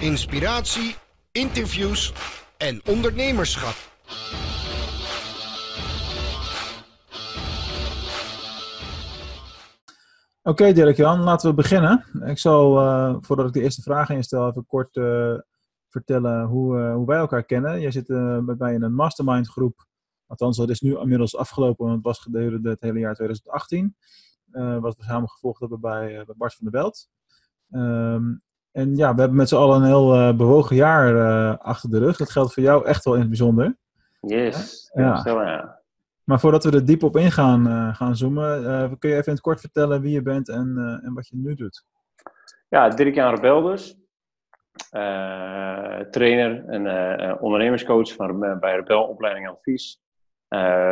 inspiratie, 0.00 0.94
interviews 1.32 2.12
en 2.56 2.80
ondernemerschap. 2.86 3.74
Oké 10.42 10.72
Dirk-Jan, 10.72 11.20
laten 11.20 11.48
we 11.48 11.54
beginnen. 11.54 12.04
Ik 12.24 12.38
zal, 12.38 12.82
uh, 12.82 13.16
voordat 13.20 13.46
ik 13.46 13.52
de 13.52 13.62
eerste 13.62 13.82
vraag 13.82 14.10
instel, 14.10 14.48
even 14.48 14.66
kort 14.66 14.96
uh, 14.96 15.38
vertellen 15.88 16.44
hoe, 16.44 16.78
uh, 16.78 16.94
hoe 16.94 17.06
wij 17.06 17.18
elkaar 17.18 17.44
kennen. 17.44 17.80
Jij 17.80 17.90
zit 17.90 18.08
met 18.44 18.58
mij 18.58 18.74
in 18.74 18.82
een 18.82 18.94
mastermind 18.94 19.48
groep. 19.48 19.86
Althans, 20.26 20.56
dat 20.56 20.70
is 20.70 20.80
nu 20.80 20.98
inmiddels 20.98 21.36
afgelopen, 21.36 21.84
want 21.84 21.96
het 21.96 22.06
was 22.06 22.18
gedurende 22.18 22.70
het 22.70 22.80
hele 22.80 22.98
jaar 22.98 23.14
2018. 23.14 23.96
wat 24.80 24.96
we 24.96 25.02
samen 25.02 25.28
gevolgd 25.28 25.60
hebben 25.60 25.80
bij, 25.80 26.24
bij 26.26 26.34
Bart 26.36 26.54
van 26.54 26.70
der 26.70 26.80
Belt. 26.80 27.08
En 28.72 28.96
ja, 28.96 29.14
we 29.14 29.20
hebben 29.20 29.38
met 29.38 29.48
z'n 29.48 29.56
allen 29.56 29.76
een 29.76 29.86
heel 29.86 30.36
bewogen 30.36 30.76
jaar 30.76 31.56
achter 31.58 31.90
de 31.90 31.98
rug. 31.98 32.16
Dat 32.16 32.30
geldt 32.30 32.52
voor 32.54 32.62
jou 32.62 32.86
echt 32.86 33.04
wel 33.04 33.14
in 33.14 33.20
het 33.20 33.28
bijzonder. 33.28 33.76
Yes, 34.20 34.90
ja. 34.94 35.20
ja. 35.24 35.80
Maar 36.30 36.40
voordat 36.40 36.64
we 36.64 36.70
er 36.70 36.84
diep 36.84 37.02
op 37.02 37.16
ingaan 37.16 37.66
uh, 37.66 37.94
gaan 37.94 38.16
zoomen, 38.16 38.62
uh, 38.62 38.92
kun 38.98 39.10
je 39.10 39.16
even 39.16 39.26
in 39.26 39.32
het 39.32 39.40
kort 39.40 39.60
vertellen 39.60 40.00
wie 40.00 40.12
je 40.12 40.22
bent 40.22 40.48
en, 40.48 40.74
uh, 40.76 41.06
en 41.06 41.14
wat 41.14 41.28
je 41.28 41.36
nu 41.36 41.54
doet? 41.54 41.84
Ja, 42.68 42.88
Dirk-Jan 42.88 43.34
Rebel 43.34 43.62
dus. 43.62 43.96
trainer 46.10 46.64
en 46.64 47.40
ondernemerscoach 47.40 48.14
van, 48.14 48.58
bij 48.60 48.74
Rebel 48.74 49.02
Opleiding 49.02 49.46
en 49.46 49.52
Advies. 49.52 50.00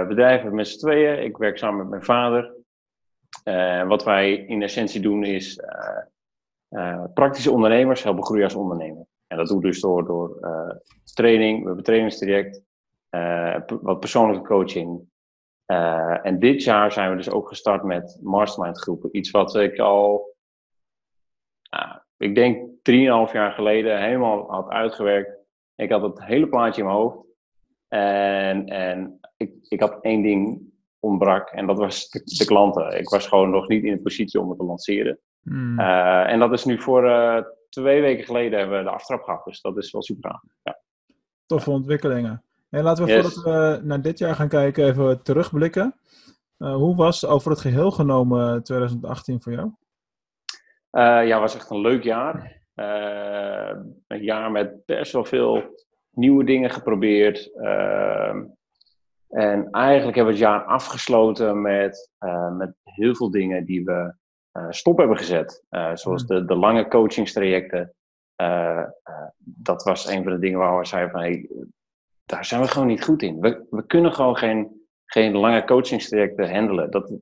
bedrijven 0.09 0.55
met 0.55 0.69
z'n 0.69 0.79
tweeën. 0.79 1.25
Ik 1.25 1.37
werk 1.37 1.59
samen 1.59 1.79
met 1.79 1.89
mijn 1.89 2.05
vader. 2.05 2.55
wat 3.87 4.05
wij 4.05 4.33
in 4.33 4.63
essentie 4.63 5.01
doen 5.01 5.25
is 5.25 5.61
praktische 7.15 7.51
ondernemers 7.51 8.03
helpen 8.03 8.25
groeien 8.25 8.45
als 8.45 8.55
ondernemer. 8.55 9.07
En 9.27 9.37
dat 9.37 9.49
doen 9.49 9.59
we 9.59 9.67
dus 9.67 9.81
door, 9.81 10.05
door 10.05 10.39
training, 11.15 11.61
we 11.61 11.67
hebben 11.67 11.85
trainingstraject, 11.85 12.63
wat 13.67 14.01
persoonlijke 14.01 14.47
coaching, 14.47 15.09
en 16.23 16.39
dit 16.39 16.65
jaar 16.65 16.93
zijn 16.93 17.11
we 17.11 17.17
dus 17.17 17.31
ook 17.31 17.49
gestart 17.49 17.83
met 17.83 18.19
mastermind 18.23 18.81
groepen. 18.81 19.17
Iets 19.17 19.31
wat 19.31 19.57
ik 19.57 19.79
al, 19.79 20.37
uh, 21.75 21.97
ik 22.17 22.35
denk 22.35 22.69
3,5 22.69 23.33
jaar 23.33 23.53
geleden 23.53 24.03
helemaal 24.03 24.51
had 24.51 24.69
uitgewerkt. 24.69 25.39
Ik 25.75 25.91
had 25.91 26.03
het 26.03 26.25
hele 26.25 26.49
plaatje 26.49 26.81
in 26.81 26.87
mijn 26.87 26.99
hoofd. 26.99 27.27
En, 27.89 28.67
en 28.67 29.21
ik, 29.37 29.53
ik 29.69 29.81
had 29.81 29.99
één 30.01 30.23
ding 30.23 30.61
ontbrak 31.01 31.51
en 31.51 31.67
dat 31.67 31.79
was 31.79 32.09
de, 32.11 32.45
klanten. 32.45 32.99
Ik 32.99 33.09
was 33.09 33.27
gewoon 33.27 33.51
nog 33.51 33.69
niet 33.69 33.85
in 33.85 33.93
de 33.93 34.03
positie 34.03 34.41
om 34.41 34.49
het 34.49 34.59
te 34.59 34.65
lanceren. 34.65 35.19
Hmm. 35.43 35.81
Uh, 35.81 36.31
en 36.31 36.39
dat 36.39 36.53
is 36.53 36.65
nu 36.65 36.81
voor 36.81 37.05
uh, 37.05 37.43
twee 37.69 38.01
weken 38.01 38.25
geleden 38.25 38.59
hebben 38.59 38.79
we 38.79 38.85
de 38.85 38.91
aftrap 38.91 39.23
gehad. 39.23 39.45
Dus 39.45 39.61
dat 39.61 39.77
is 39.77 39.91
wel 39.91 40.03
super 40.03 40.31
aan. 40.31 40.43
Ja. 40.63 40.81
Toffe 41.47 41.71
ontwikkelingen. 41.71 42.43
En 42.71 42.83
laten 42.83 43.05
we 43.05 43.13
voordat 43.13 43.35
we 43.35 43.81
naar 43.83 44.03
dit 44.03 44.19
jaar 44.19 44.35
gaan 44.35 44.49
kijken 44.49 44.85
even 44.85 45.23
terugblikken. 45.23 46.01
Uh, 46.59 46.75
hoe 46.75 46.97
was 46.97 47.27
over 47.27 47.51
het 47.51 47.61
geheel 47.61 47.91
genomen 47.91 48.63
2018 48.63 49.43
voor 49.43 49.53
jou? 49.53 49.71
Ja, 50.91 51.23
het 51.23 51.41
was 51.41 51.55
echt 51.55 51.71
een 51.71 51.81
leuk 51.81 52.03
jaar. 52.03 52.63
Een 52.75 54.23
jaar 54.23 54.51
met 54.51 54.87
best 54.87 55.13
wel 55.13 55.25
veel 55.25 55.63
nieuwe 56.11 56.45
dingen 56.45 56.71
geprobeerd. 56.71 57.51
en 59.29 59.69
eigenlijk 59.71 60.17
hebben 60.17 60.35
we 60.35 60.41
het 60.41 60.49
jaar 60.49 60.65
afgesloten 60.65 61.61
met, 61.61 62.11
met 62.59 62.75
heel 62.85 63.15
veel 63.15 63.31
dingen 63.31 63.65
die 63.65 63.85
we 63.85 64.15
stop 64.71 64.99
hebben 64.99 65.17
gezet. 65.17 65.65
zoals 65.95 66.25
hmm. 66.27 66.27
de, 66.27 66.45
de 66.45 66.55
lange 66.55 66.89
coachingstrajecten. 66.89 67.95
dat 69.39 69.83
was 69.83 70.07
een 70.07 70.23
van 70.23 70.33
de 70.33 70.39
dingen 70.39 70.59
waar 70.59 70.79
we 70.79 70.87
zeiden 70.87 71.11
van 71.11 71.21
hey, 71.21 71.49
daar 72.29 72.45
zijn 72.45 72.61
we 72.61 72.69
gewoon 72.69 72.89
niet 72.89 73.05
goed 73.05 73.23
in. 73.23 73.41
We, 73.41 73.67
we 73.71 73.87
kunnen 73.87 74.13
gewoon 74.13 74.37
geen, 74.37 74.87
geen 75.05 75.37
lange 75.37 75.65
coachingstrajecten 75.65 76.55
handelen. 76.55 76.91
Dat, 76.91 77.13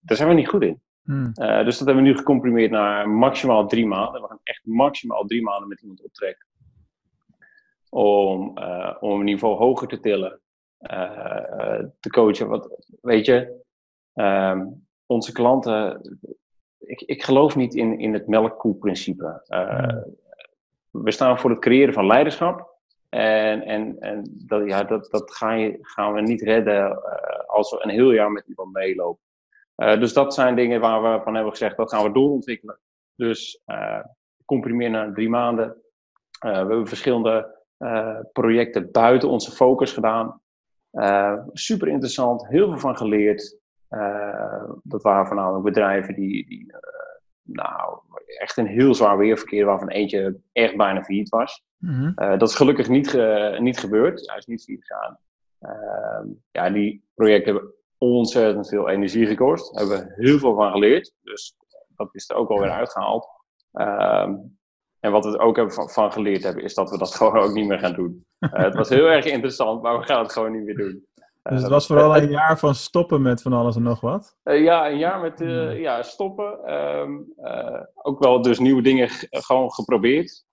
daar 0.00 0.16
zijn 0.16 0.28
we 0.28 0.34
niet 0.34 0.48
goed 0.48 0.62
in. 0.62 0.80
Hmm. 1.02 1.32
Uh, 1.34 1.64
dus 1.64 1.78
dat 1.78 1.86
hebben 1.86 2.04
we 2.04 2.10
nu 2.10 2.16
gecomprimeerd 2.16 2.70
naar 2.70 3.08
maximaal 3.08 3.66
drie 3.66 3.86
maanden. 3.86 4.22
We 4.22 4.28
gaan 4.28 4.40
echt 4.42 4.66
maximaal 4.66 5.24
drie 5.24 5.42
maanden 5.42 5.68
met 5.68 5.80
iemand 5.80 6.02
optrekken. 6.02 6.46
Om, 7.90 8.58
uh, 8.58 8.96
om 9.00 9.18
een 9.18 9.24
niveau 9.24 9.56
hoger 9.56 9.88
te 9.88 10.00
tillen. 10.00 10.40
Uh, 10.78 11.82
te 12.00 12.10
coachen. 12.10 12.48
Wat, 12.48 12.96
weet 13.00 13.26
je, 13.26 13.64
um, 14.14 14.86
onze 15.06 15.32
klanten. 15.32 16.00
Ik, 16.78 17.00
ik 17.00 17.22
geloof 17.22 17.56
niet 17.56 17.74
in, 17.74 17.98
in 17.98 18.12
het 18.12 18.26
melkkoe-principe. 18.26 19.42
Hmm. 19.46 20.16
We 20.90 21.10
staan 21.10 21.38
voor 21.38 21.50
het 21.50 21.58
creëren 21.58 21.94
van 21.94 22.06
leiderschap. 22.06 22.76
En, 23.08 23.62
en, 23.62 23.96
en 24.00 24.22
dat, 24.46 24.66
ja, 24.66 24.84
dat, 24.84 25.10
dat 25.10 25.34
gaan, 25.34 25.60
je, 25.60 25.78
gaan 25.80 26.12
we 26.12 26.20
niet 26.20 26.42
redden 26.42 26.90
uh, 26.90 26.96
als 27.46 27.70
we 27.70 27.78
een 27.82 27.90
heel 27.90 28.12
jaar 28.12 28.30
met 28.30 28.46
iemand 28.46 28.72
meelopen. 28.72 29.22
Uh, 29.76 30.00
dus 30.00 30.12
dat 30.12 30.34
zijn 30.34 30.56
dingen 30.56 30.80
waar 30.80 31.02
we 31.02 31.22
van 31.22 31.34
hebben 31.34 31.52
gezegd, 31.52 31.76
dat 31.76 31.90
gaan 31.90 32.04
we 32.04 32.12
doorontwikkelen. 32.12 32.78
Dus 33.14 33.62
comprimeer 34.44 34.90
naar 34.90 35.12
drie 35.12 35.28
maanden. 35.28 35.82
we 36.40 36.48
hebben 36.48 36.86
verschillende 36.86 37.56
projecten 38.32 38.90
buiten 38.90 39.28
onze 39.28 39.50
focus 39.50 39.92
gedaan. 39.92 40.40
super 41.52 41.88
interessant, 41.88 42.48
heel 42.48 42.68
veel 42.68 42.78
van 42.78 42.96
geleerd. 42.96 43.57
Dat 44.82 45.02
waren 45.02 45.26
voornamelijk 45.26 45.64
bedrijven 45.64 46.14
die, 46.14 46.46
die 46.46 46.72
nou, 47.42 47.98
echt 48.38 48.56
een 48.56 48.66
heel 48.66 48.94
zwaar 48.94 49.18
weerverkeer, 49.18 49.64
waarvan 49.64 49.88
eentje 49.88 50.40
echt 50.52 50.76
bijna 50.76 51.02
failliet 51.02 51.28
was. 51.28 51.62
Mhm. 51.76 52.12
Eh, 52.14 52.38
dat 52.38 52.48
is 52.48 52.54
gelukkig 52.54 52.88
niet, 52.88 53.18
niet 53.58 53.78
gebeurd, 53.78 54.18
dus 54.18 54.26
hij 54.26 54.36
is 54.36 54.46
niet 54.46 54.64
failliet 54.64 54.86
gegaan. 54.86 55.18
Uh, 55.60 56.32
ja, 56.50 56.70
die 56.70 57.04
projecten 57.14 57.54
hebben 57.54 57.72
ontzettend 57.98 58.68
veel 58.68 58.88
energie 58.88 59.26
gekost. 59.26 59.74
Daar 59.74 59.86
hebben 59.86 60.06
we 60.06 60.24
heel 60.24 60.38
veel 60.38 60.54
van 60.54 60.72
geleerd, 60.72 61.12
dus 61.22 61.56
dat 61.88 62.08
is 62.12 62.30
er 62.30 62.36
ook 62.36 62.50
alweer 62.50 62.70
uitgehaald. 62.70 63.28
Uh, 63.72 64.28
en 65.00 65.10
wat 65.12 65.24
we 65.24 65.38
ook 65.38 65.56
hebben 65.56 65.74
van, 65.74 65.88
van, 65.88 66.12
geleerd 66.12 66.42
hebben, 66.42 66.64
is 66.64 66.74
dat 66.74 66.90
we 66.90 66.98
dat 66.98 67.14
gewoon 67.16 67.38
ook 67.38 67.52
niet 67.52 67.68
meer 67.68 67.78
gaan 67.78 67.94
doen. 67.94 68.26
Het 68.38 68.74
was 68.74 68.88
heel 68.88 69.06
erg 69.06 69.24
interessant, 69.24 69.82
maar 69.82 69.98
we 69.98 70.04
gaan 70.04 70.22
het 70.22 70.32
gewoon 70.32 70.52
niet 70.52 70.64
meer 70.64 70.76
doen. 70.76 71.06
Dus 71.48 71.60
het 71.60 71.70
was 71.70 71.86
vooral 71.86 72.16
een 72.16 72.30
jaar 72.30 72.58
van 72.58 72.74
stoppen 72.74 73.22
met 73.22 73.42
van 73.42 73.52
alles 73.52 73.76
en 73.76 73.82
nog 73.82 74.00
wat? 74.00 74.36
Uh, 74.44 74.62
ja, 74.62 74.90
een 74.90 74.98
jaar 74.98 75.20
met 75.20 75.40
uh, 75.40 75.80
ja, 75.80 76.02
stoppen. 76.02 76.74
Um, 76.74 77.32
uh, 77.38 77.80
ook 77.94 78.18
wel 78.18 78.42
dus 78.42 78.58
nieuwe 78.58 78.82
dingen 78.82 79.08
gewoon 79.30 79.72
geprobeerd. 79.72 80.44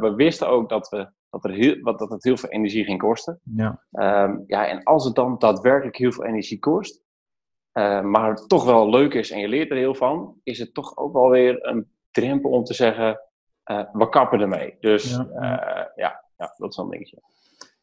we 0.00 0.12
wisten 0.16 0.48
ook 0.48 0.68
dat, 0.68 0.88
we, 0.88 1.10
dat, 1.30 1.44
er 1.44 1.50
heel, 1.50 1.82
dat 1.82 2.10
het 2.10 2.24
heel 2.24 2.36
veel 2.36 2.48
energie 2.48 2.84
ging 2.84 2.98
kosten. 2.98 3.40
Ja. 3.42 3.82
Um, 3.90 4.44
ja, 4.46 4.66
en 4.66 4.82
als 4.82 5.04
het 5.04 5.14
dan 5.14 5.38
daadwerkelijk 5.38 5.96
heel 5.96 6.12
veel 6.12 6.24
energie 6.24 6.58
kost, 6.58 7.02
maar 8.02 8.30
het 8.30 8.48
toch 8.48 8.64
wel 8.64 8.90
leuk 8.90 9.14
is 9.14 9.30
en 9.30 9.38
je 9.38 9.48
leert 9.48 9.70
er 9.70 9.76
heel 9.76 9.94
van, 9.94 10.40
is 10.42 10.58
het 10.58 10.74
toch 10.74 10.96
ook 10.96 11.12
wel 11.12 11.28
weer 11.28 11.66
een 11.66 11.90
drempel 12.10 12.50
om 12.50 12.64
te 12.64 12.74
zeggen, 12.74 13.20
we 13.92 14.08
kappen 14.10 14.40
ermee. 14.40 14.76
Dus 14.80 15.10
ja, 15.10 15.28
ja, 15.94 16.24
ja, 16.36 16.54
dat 16.56 16.70
is 16.70 16.76
wel 16.76 16.84
een 16.84 16.90
dingetje. 16.90 17.22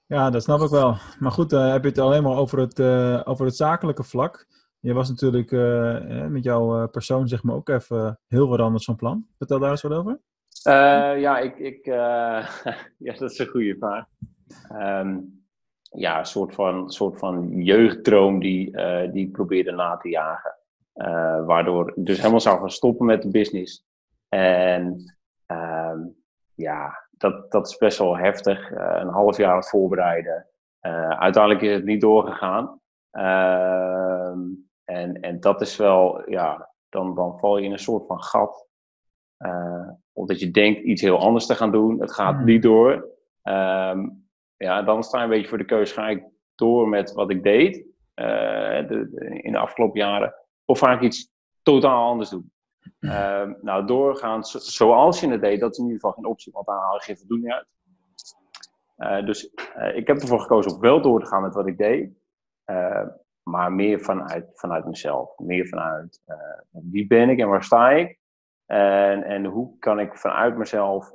Ja, 0.05 0.29
dat 0.29 0.43
snap 0.43 0.61
ik 0.61 0.69
wel. 0.69 0.95
Maar 1.19 1.31
goed, 1.31 1.53
uh, 1.53 1.71
heb 1.71 1.83
je 1.83 1.89
het 1.89 1.97
alleen 1.97 2.23
maar 2.23 2.37
over 2.37 2.59
het, 2.59 2.79
uh, 2.79 3.21
over 3.23 3.45
het 3.45 3.55
zakelijke 3.55 4.03
vlak. 4.03 4.47
Je 4.79 4.93
was 4.93 5.09
natuurlijk 5.09 5.51
uh, 5.51 6.25
met 6.25 6.43
jouw 6.43 6.87
persoon 6.87 7.27
zeg 7.27 7.43
maar 7.43 7.55
ook 7.55 7.69
even 7.69 8.19
heel 8.27 8.47
wat 8.47 8.59
anders 8.59 8.85
van 8.85 8.95
plan. 8.95 9.27
Vertel 9.37 9.59
daar 9.59 9.69
eens 9.69 9.81
wat 9.81 9.93
over. 9.93 10.19
ja, 11.19 11.39
ik, 11.39 11.57
ik, 11.57 11.85
ja, 13.05 13.13
dat 13.17 13.31
is 13.31 13.39
een 13.39 13.47
goede 13.47 13.75
vraag. 13.79 14.05
Um, 14.71 15.41
ja, 15.91 16.19
een 16.19 16.25
soort 16.25 16.55
van, 16.55 16.91
soort 16.91 17.19
van 17.19 17.63
jeugddroom 17.63 18.39
die, 18.39 18.71
die 19.11 19.25
ik 19.25 19.31
probeerde 19.31 19.71
na 19.71 19.97
te 19.97 20.09
jagen. 20.09 20.55
waardoor 21.45 21.89
ik 21.89 22.05
dus 22.05 22.17
helemaal 22.17 22.39
zou 22.39 22.59
gaan 22.59 22.71
stoppen 22.71 23.05
met 23.05 23.21
de 23.21 23.29
business. 23.29 23.85
En 24.29 25.13
um, 25.47 26.15
ja, 26.55 27.02
dat, 27.17 27.51
dat 27.51 27.67
is 27.67 27.77
best 27.77 27.97
wel 27.97 28.17
heftig. 28.17 28.71
Uh, 28.71 28.95
een 28.99 29.07
half 29.07 29.37
jaar 29.37 29.55
het 29.55 29.69
voorbereiden. 29.69 30.47
Uh, 30.81 31.09
uiteindelijk 31.09 31.63
is 31.63 31.73
het 31.73 31.85
niet 31.85 32.01
doorgegaan. 32.01 32.79
Uh, 33.11 34.31
en, 34.83 35.21
en 35.21 35.39
dat 35.39 35.61
is 35.61 35.77
wel, 35.77 36.29
ja, 36.29 36.69
dan, 36.89 37.15
dan 37.15 37.39
val 37.39 37.57
je 37.57 37.65
in 37.65 37.71
een 37.71 37.79
soort 37.79 38.07
van 38.07 38.23
gat. 38.23 38.67
Uh, 39.39 39.89
omdat 40.13 40.39
je 40.39 40.51
denkt 40.51 40.79
iets 40.79 41.01
heel 41.01 41.19
anders 41.19 41.45
te 41.45 41.55
gaan 41.55 41.71
doen. 41.71 42.01
Het 42.01 42.13
gaat 42.13 42.37
mm. 42.37 42.45
niet 42.45 42.61
door. 42.61 42.91
Um, 43.43 44.27
ja, 44.57 44.81
dan 44.81 45.03
sta 45.03 45.17
je 45.17 45.23
een 45.23 45.29
beetje 45.29 45.47
voor 45.47 45.57
de 45.57 45.65
keuze. 45.65 45.93
Ga 45.93 46.07
ik 46.07 46.23
door 46.55 46.87
met 46.87 47.13
wat 47.13 47.29
ik 47.29 47.43
deed 47.43 47.85
de, 48.15 49.39
in 49.41 49.51
de 49.51 49.57
afgelopen 49.57 49.99
jaren? 49.99 50.33
Of 50.65 50.79
ga 50.79 50.91
ik 50.91 51.01
iets 51.01 51.31
totaal 51.61 52.09
anders 52.09 52.29
doen? 52.29 52.51
Uh, 52.99 53.49
nou, 53.61 53.85
doorgaan 53.85 54.43
zoals 54.43 55.19
je 55.19 55.29
het 55.29 55.41
deed, 55.41 55.59
dat 55.59 55.71
is 55.71 55.77
in 55.77 55.83
ieder 55.83 55.99
geval 55.99 56.15
geen 56.15 56.25
optie, 56.25 56.51
want 56.51 56.65
daar 56.65 56.79
haal 56.79 56.93
je 56.93 57.01
geen 57.01 57.17
voldoening 57.17 57.53
uit. 57.53 57.67
Uh, 58.97 59.25
dus 59.25 59.53
uh, 59.77 59.95
ik 59.95 60.07
heb 60.07 60.17
ervoor 60.17 60.39
gekozen 60.39 60.73
om 60.73 60.79
wel 60.79 61.01
door 61.01 61.19
te 61.19 61.25
gaan 61.25 61.41
met 61.41 61.53
wat 61.53 61.67
ik 61.67 61.77
deed, 61.77 62.11
uh, 62.65 63.07
maar 63.43 63.71
meer 63.71 63.99
vanuit, 63.99 64.45
vanuit 64.53 64.85
mezelf. 64.85 65.37
Meer 65.37 65.67
vanuit 65.67 66.21
wie 66.69 67.07
ben 67.07 67.29
ik 67.29 67.39
en 67.39 67.49
waar 67.49 67.63
sta 67.63 67.89
ik. 67.89 68.19
En, 68.65 69.23
en 69.23 69.45
hoe 69.45 69.77
kan 69.79 69.99
ik 69.99 70.17
vanuit 70.17 70.57
mezelf 70.57 71.11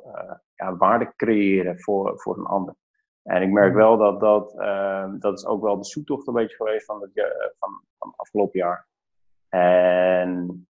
ja, 0.55 0.77
waarde 0.77 1.13
creëren 1.17 1.81
voor, 1.81 2.21
voor 2.21 2.39
een 2.39 2.47
ander. 2.47 2.75
En 3.23 3.43
ik 3.43 3.51
merk 3.51 3.75
wel 3.75 3.97
dat 3.97 4.21
dat, 4.21 4.55
uh, 4.59 5.13
dat 5.19 5.39
is 5.39 5.47
ook 5.47 5.63
wel 5.63 5.77
de 5.79 5.85
zoektocht 5.85 6.27
een 6.27 6.35
beetje 6.35 6.57
geweest 6.57 6.85
van 6.85 7.01
het, 7.01 7.11
van, 7.59 7.83
van 7.99 8.13
afgelopen 8.17 8.59
jaar. 8.59 8.87
En 9.49 10.68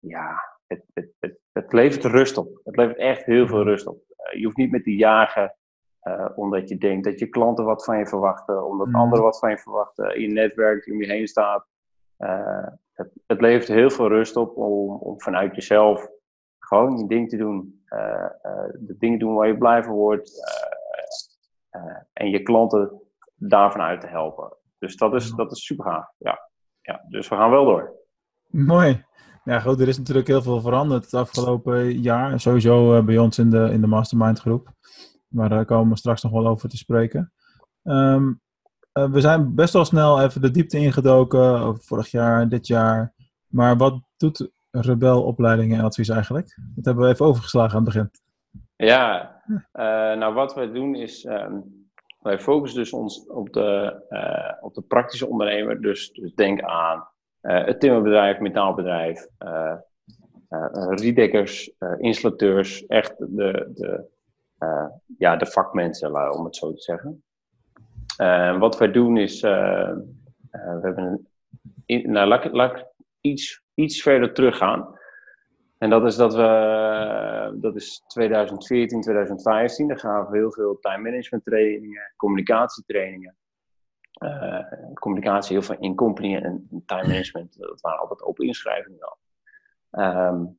ja, 0.00 0.56
het, 0.66 0.84
het, 0.94 1.10
het, 1.18 1.38
het, 1.52 1.72
levert 1.72 2.04
rust 2.04 2.36
op. 2.36 2.60
Het 2.64 2.76
levert 2.76 2.98
echt 2.98 3.24
heel 3.24 3.46
veel 3.46 3.62
rust 3.62 3.86
op. 3.86 3.96
Uh, 3.96 4.38
je 4.38 4.44
hoeft 4.44 4.56
niet 4.56 4.70
met 4.70 4.84
te 4.84 4.96
jagen 4.96 5.56
uh, 6.02 6.28
omdat 6.34 6.68
je 6.68 6.78
denkt 6.78 7.04
dat 7.04 7.18
je 7.18 7.26
klanten 7.26 7.64
wat 7.64 7.84
van 7.84 7.98
je 7.98 8.06
verwachten, 8.06 8.66
omdat 8.66 8.86
mm. 8.86 8.94
anderen 8.94 9.24
wat 9.24 9.38
van 9.38 9.50
je 9.50 9.58
verwachten, 9.58 10.14
in 10.14 10.20
je 10.20 10.28
netwerk 10.28 10.84
die 10.84 10.94
om 10.94 11.00
je 11.00 11.06
heen 11.06 11.26
staat. 11.26 11.66
Uh, 12.18 12.66
het, 12.92 13.10
het, 13.26 13.40
levert 13.40 13.68
heel 13.68 13.90
veel 13.90 14.08
rust 14.08 14.36
op 14.36 14.56
om, 14.56 14.90
om, 14.90 15.20
vanuit 15.20 15.54
jezelf 15.54 16.08
gewoon 16.58 16.98
je 16.98 17.06
ding 17.06 17.28
te 17.28 17.36
doen. 17.36 17.84
de 18.72 18.96
dingen 18.98 19.18
doen 19.18 19.34
waar 19.34 19.46
je 19.46 19.58
blij 19.58 19.82
van 19.82 19.94
wordt. 19.94 20.32
en 22.12 22.30
je 22.30 22.42
klanten 22.42 23.02
daarvan 23.36 23.80
uit 23.80 24.00
te 24.00 24.06
helpen. 24.06 24.56
Dus 24.78 24.96
dat 24.96 25.14
is, 25.14 25.30
dat 25.30 25.52
is 25.52 25.64
super 25.64 25.84
gaaf. 25.84 26.12
Ja. 26.18 26.50
ja, 26.80 27.04
dus 27.08 27.28
we 27.28 27.36
gaan 27.36 27.50
wel 27.50 27.64
door. 27.64 27.99
Mooi. 28.50 29.04
Ja, 29.44 29.60
goed, 29.60 29.80
er 29.80 29.88
is 29.88 29.98
natuurlijk 29.98 30.26
heel 30.26 30.42
veel 30.42 30.60
veranderd 30.60 31.04
het 31.04 31.14
afgelopen 31.14 32.00
jaar. 32.00 32.40
Sowieso 32.40 33.02
bij 33.02 33.18
ons 33.18 33.38
in 33.38 33.50
de, 33.50 33.70
in 33.72 33.80
de 33.80 33.86
mastermind 33.86 34.40
groep. 34.40 34.68
Maar 35.28 35.48
daar 35.48 35.64
komen 35.64 35.92
we 35.92 35.98
straks 35.98 36.22
nog 36.22 36.32
wel 36.32 36.46
over 36.46 36.68
te 36.68 36.76
spreken. 36.76 37.32
Um, 37.82 38.40
uh, 38.92 39.10
we 39.10 39.20
zijn 39.20 39.54
best 39.54 39.72
wel 39.72 39.84
snel 39.84 40.22
even 40.22 40.40
de 40.40 40.50
diepte 40.50 40.78
ingedoken 40.78 41.60
over 41.60 41.82
vorig 41.82 42.10
jaar 42.10 42.48
dit 42.48 42.66
jaar. 42.66 43.14
Maar 43.46 43.76
wat 43.76 44.00
doet 44.16 44.50
Rebel 44.70 45.22
opleidingen 45.22 45.78
en 45.78 45.84
advies 45.84 46.08
eigenlijk? 46.08 46.58
Dat 46.74 46.84
hebben 46.84 47.04
we 47.04 47.10
even 47.10 47.26
overgeslagen 47.26 47.78
aan 47.78 47.84
het 47.84 47.94
begin. 47.94 48.10
Ja, 48.76 49.42
nou 50.16 50.34
wat 50.34 50.54
wij 50.54 50.72
doen 50.72 50.94
is, 50.94 51.24
um, 51.24 51.88
wij 52.20 52.40
focussen 52.40 52.78
dus 52.78 52.92
ons 52.92 53.26
op 53.26 53.52
de, 53.52 53.94
op 54.60 54.74
de 54.74 54.82
praktische 54.82 55.28
ondernemer. 55.28 55.80
Dus, 55.80 56.10
dus 56.10 56.34
denk 56.34 56.60
aan 56.60 57.08
het 57.40 57.80
timmerbedrijf, 57.80 58.38
metaalbedrijf, 58.38 59.26
riedekkers, 60.90 61.72
installateurs. 61.98 62.86
Echt 62.86 63.18
de, 63.18 63.70
de, 63.74 64.04
ja, 65.18 65.36
de 65.36 65.46
vakmensen, 65.46 66.32
om 66.38 66.44
het 66.44 66.56
zo 66.56 66.72
te 66.72 66.80
zeggen. 66.80 67.22
Wat 68.58 68.78
wij 68.78 68.90
doen 68.90 69.16
is, 69.16 69.40
we 69.40 70.78
hebben 70.82 71.28
een, 71.86 72.10
nou, 72.10 72.28
laat, 72.28 72.52
laat 72.52 72.86
iets, 73.20 73.62
iets 73.74 74.02
verder 74.02 74.32
teruggaan. 74.32 74.98
En 75.78 75.90
dat 75.90 76.04
is 76.04 76.16
dat 76.16 76.34
we, 76.34 77.56
dat 77.60 77.76
is 77.76 78.04
2014, 78.06 79.00
2015, 79.00 79.88
daar 79.88 79.98
gaven 79.98 80.32
we 80.32 80.38
heel 80.38 80.52
veel 80.52 80.78
time 80.80 81.10
management 81.10 81.44
trainingen, 81.44 82.12
communicatietrainingen. 82.16 83.36
Communicatie 84.94 85.56
heel 85.56 85.66
veel 85.66 85.76
in 85.78 85.94
company 85.94 86.36
en 86.36 86.82
time 86.86 87.06
management, 87.06 87.58
dat 87.58 87.80
waren 87.80 88.00
altijd 88.00 88.22
open 88.22 88.46
inschrijvingen 88.46 89.00
al. 89.00 89.18
Um, 89.90 90.58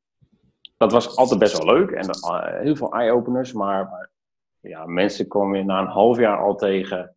dat 0.81 0.91
was 0.91 1.15
altijd 1.15 1.39
best 1.39 1.57
wel 1.57 1.75
leuk 1.75 1.91
en 1.91 2.05
uh, 2.05 2.59
heel 2.61 2.75
veel 2.75 2.93
eye-openers, 2.93 3.53
maar, 3.53 3.89
maar, 3.89 4.09
ja, 4.59 4.85
mensen 4.85 5.27
komen 5.27 5.57
je 5.57 5.63
na 5.63 5.79
een 5.79 5.87
half 5.87 6.17
jaar 6.17 6.37
al 6.37 6.55
tegen. 6.55 7.15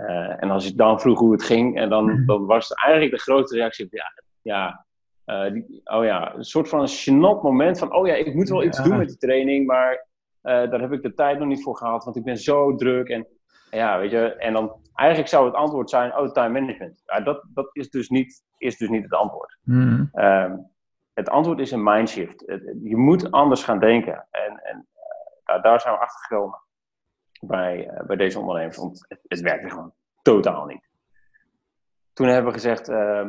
Uh, 0.00 0.42
en 0.42 0.50
als 0.50 0.66
je 0.66 0.74
dan 0.74 1.00
vroeg 1.00 1.18
hoe 1.18 1.32
het 1.32 1.42
ging, 1.42 1.76
en 1.76 1.88
dan, 1.88 2.04
mhm. 2.04 2.26
dan 2.26 2.46
was 2.46 2.68
het 2.68 2.78
eigenlijk 2.78 3.16
de 3.16 3.22
grote 3.22 3.54
reactie: 3.54 3.88
ja, 3.90 4.12
ja, 4.42 4.86
uh, 5.26 5.52
die, 5.52 5.80
oh 5.84 6.04
ja, 6.04 6.34
een 6.34 6.44
soort 6.44 6.68
van 6.68 6.88
een 7.04 7.18
moment 7.18 7.78
van: 7.78 7.94
oh 7.94 8.06
ja, 8.06 8.14
ik 8.14 8.34
moet 8.34 8.48
wel 8.48 8.64
iets 8.64 8.82
doen 8.82 8.96
met 8.96 9.08
die 9.08 9.16
training, 9.16 9.66
maar 9.66 10.06
daar 10.42 10.80
heb 10.80 10.92
ik 10.92 11.02
de 11.02 11.14
tijd 11.14 11.38
nog 11.38 11.48
niet 11.48 11.62
voor 11.62 11.76
gehad, 11.76 12.04
want 12.04 12.16
ik 12.16 12.24
ben 12.24 12.38
zo 12.38 12.74
druk. 12.74 13.08
En 13.08 13.26
ja, 13.70 13.98
weet 13.98 14.10
je, 14.10 14.34
en 14.34 14.52
dan 14.52 14.80
eigenlijk 14.94 15.28
zou 15.28 15.46
het 15.46 15.54
antwoord 15.54 15.90
zijn: 15.90 16.16
oh, 16.16 16.32
time 16.32 16.60
management. 16.60 17.02
Ja, 17.06 17.20
dat 17.20 17.44
dat 17.54 17.68
is, 17.72 17.90
dus 17.90 18.08
niet, 18.08 18.44
is 18.56 18.76
dus 18.76 18.88
niet 18.88 19.02
het 19.02 19.12
antwoord. 19.12 19.58
Mm 19.62 20.10
het 21.16 21.28
antwoord 21.28 21.58
is 21.58 21.70
een 21.70 21.82
mindshift. 21.82 22.42
Je 22.82 22.96
moet 22.96 23.30
anders 23.30 23.64
gaan 23.64 23.78
denken. 23.78 24.26
En, 24.30 24.62
en 24.62 24.86
uh, 25.46 25.62
daar 25.62 25.80
zijn 25.80 25.94
we 25.94 26.00
achter 26.00 26.20
gekomen 26.20 26.58
bij, 27.40 27.90
uh, 27.90 28.06
bij 28.06 28.16
deze 28.16 28.38
ondernemers. 28.38 28.76
Want 28.76 29.04
het, 29.08 29.20
het 29.22 29.40
werkte 29.40 29.70
gewoon 29.70 29.92
totaal 30.22 30.66
niet. 30.66 30.88
Toen 32.12 32.26
hebben 32.26 32.52
we 32.52 32.58
gezegd, 32.58 32.88
uh, 32.88 33.28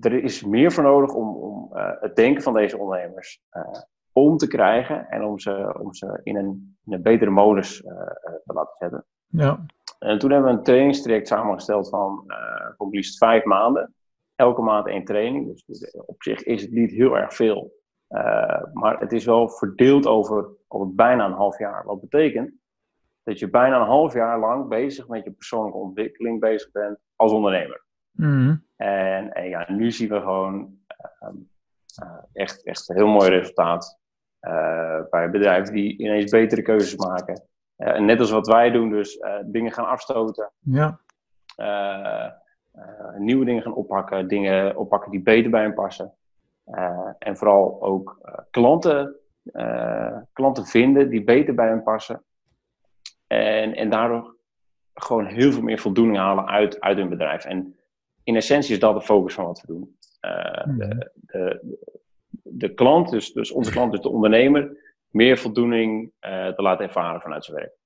er 0.00 0.12
is 0.12 0.44
meer 0.44 0.72
voor 0.72 0.82
nodig 0.82 1.14
om, 1.14 1.36
om 1.36 1.70
uh, 1.72 1.90
het 2.00 2.16
denken 2.16 2.42
van 2.42 2.52
deze 2.52 2.78
ondernemers 2.78 3.42
om 4.12 4.36
te 4.36 4.46
krijgen. 4.46 5.08
En 5.08 5.24
om 5.24 5.38
ze, 5.38 5.78
om 5.78 5.94
ze 5.94 6.20
in, 6.22 6.36
een, 6.36 6.76
in 6.84 6.92
een 6.92 7.02
betere 7.02 7.30
modus 7.30 7.80
te 8.44 8.52
laten 8.52 8.76
zetten. 8.78 9.04
Ja. 9.32 9.64
En 9.98 10.18
toen 10.18 10.30
hebben 10.30 10.50
we 10.50 10.56
een 10.56 10.64
trainingstraject 10.64 11.28
samengesteld 11.28 11.88
van 11.88 12.24
voor 12.76 12.88
liefst 12.90 13.18
vijf 13.18 13.44
maanden 13.44 13.94
elke 14.42 14.62
maand 14.62 14.86
één 14.86 15.04
training. 15.04 15.62
Dus, 15.66 15.90
op 16.06 16.22
zich 16.22 16.42
is 16.42 16.62
het 16.62 16.72
niet 16.72 16.90
heel 16.90 17.16
erg 17.16 17.34
veel. 17.34 17.80
Uh, 18.08 18.62
maar 18.72 19.00
het 19.00 19.12
is 19.12 19.24
wel 19.24 19.48
verdeeld 19.48 20.06
over, 20.06 20.48
over 20.68 20.94
bijna 20.94 21.24
een 21.24 21.32
half 21.32 21.58
jaar. 21.58 21.84
Wat 21.84 22.00
betekent 22.00 22.52
dat 23.22 23.38
je 23.38 23.50
bijna 23.50 23.80
een 23.80 23.86
half 23.86 24.12
jaar 24.12 24.38
lang 24.38 24.68
bezig 24.68 25.08
met 25.08 25.24
je 25.24 25.30
persoonlijke 25.30 25.78
ontwikkeling 25.78 26.40
bezig 26.40 26.70
bent 26.70 26.98
als 27.16 27.32
ondernemer. 27.32 27.84
Mm. 28.10 28.64
En, 28.76 29.32
en, 29.32 29.48
ja, 29.48 29.72
nu 29.72 29.90
zien 29.90 30.08
we 30.08 30.20
gewoon 30.20 30.76
uh, 31.22 31.28
uh, 32.02 32.18
echt, 32.32 32.64
echt 32.64 32.88
een 32.88 32.96
heel 32.96 33.08
mooi 33.08 33.30
resultaat 33.30 34.00
bij 35.10 35.30
bedrijven 35.30 35.74
die 35.74 35.98
ineens 35.98 36.30
betere 36.30 36.62
keuzes 36.62 36.96
maken. 36.96 37.46
En 37.84 38.04
net 38.04 38.20
als 38.20 38.30
wat 38.30 38.46
wij 38.46 38.70
doen, 38.70 38.90
dus 38.90 39.18
dingen 39.44 39.72
gaan 39.72 39.86
afstoten. 39.86 40.50
Ja 40.60 41.00
uh, 42.76 43.18
nieuwe 43.18 43.44
dingen 43.44 43.62
gaan 43.62 43.74
oppakken, 43.74 44.28
dingen 44.28 44.76
oppakken 44.76 45.10
die 45.10 45.22
beter 45.22 45.50
bij 45.50 45.62
hen 45.62 45.74
passen. 45.74 46.14
En 47.18 47.36
vooral 47.36 47.82
ook 47.82 48.18
klanten, 48.50 49.16
klanten 50.32 50.66
vinden 50.66 51.10
die 51.10 51.24
beter 51.24 51.54
bij 51.54 51.68
hen 51.68 51.82
passen. 51.82 52.22
En, 53.26 53.74
en 53.74 53.90
daardoor 53.90 54.36
gewoon 54.94 55.26
heel 55.26 55.52
veel 55.52 55.62
meer 55.62 55.78
voldoening 55.78 56.16
halen 56.16 56.46
uit, 56.46 56.80
uit 56.80 56.96
hun 56.96 57.08
bedrijf. 57.08 57.44
En 57.44 57.76
in 58.24 58.36
essentie 58.36 58.72
is 58.72 58.80
dat 58.80 58.94
de 58.94 59.02
focus 59.02 59.34
van 59.34 59.44
wat 59.44 59.60
we 59.60 59.66
doen. 59.66 59.96
Mhm. 60.66 60.78
de, 60.78 61.10
de, 61.14 61.76
de, 62.42 62.74
klant, 62.74 63.10
dus, 63.10 63.32
dus 63.32 63.50
onze 63.50 63.70
klant, 63.70 63.92
dus 63.92 64.00
de 64.00 64.08
ondernemer, 64.08 64.76
meer 65.12 65.38
voldoening 65.38 66.12
te 66.20 66.54
laten 66.56 66.86
ervaren 66.86 67.20
vanuit 67.20 67.44
zijn 67.44 67.56
werk. 67.56 67.80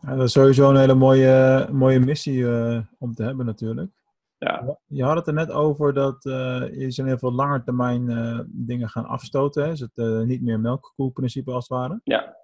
Ja, 0.00 0.16
dat 0.16 0.26
is 0.26 0.32
sowieso 0.32 0.70
een 0.70 0.76
hele 0.76 0.94
mooie, 0.94 1.68
mooie 1.72 2.00
missie 2.00 2.38
uh, 2.38 2.80
om 2.98 3.14
te 3.14 3.22
hebben 3.22 3.46
natuurlijk. 3.46 3.90
Ja. 4.38 4.78
Je 4.86 5.04
had 5.04 5.16
het 5.16 5.26
er 5.26 5.32
net 5.32 5.50
over 5.50 5.92
dat 5.92 6.24
uh, 6.24 6.34
je 6.72 6.92
in 6.96 7.06
heel 7.06 7.18
veel 7.18 7.32
langer 7.32 7.64
termijn 7.64 8.10
uh, 8.10 8.40
dingen 8.46 8.88
gaan 8.88 9.06
afstoten. 9.06 9.64
Hè? 9.64 9.70
Is 9.70 9.80
het 9.80 10.26
niet 10.26 10.42
meer 10.42 10.60
melkkoelprincipe 10.60 11.52
als 11.52 11.68
het 11.68 11.78
ware? 11.78 12.00
Ja. 12.04 12.36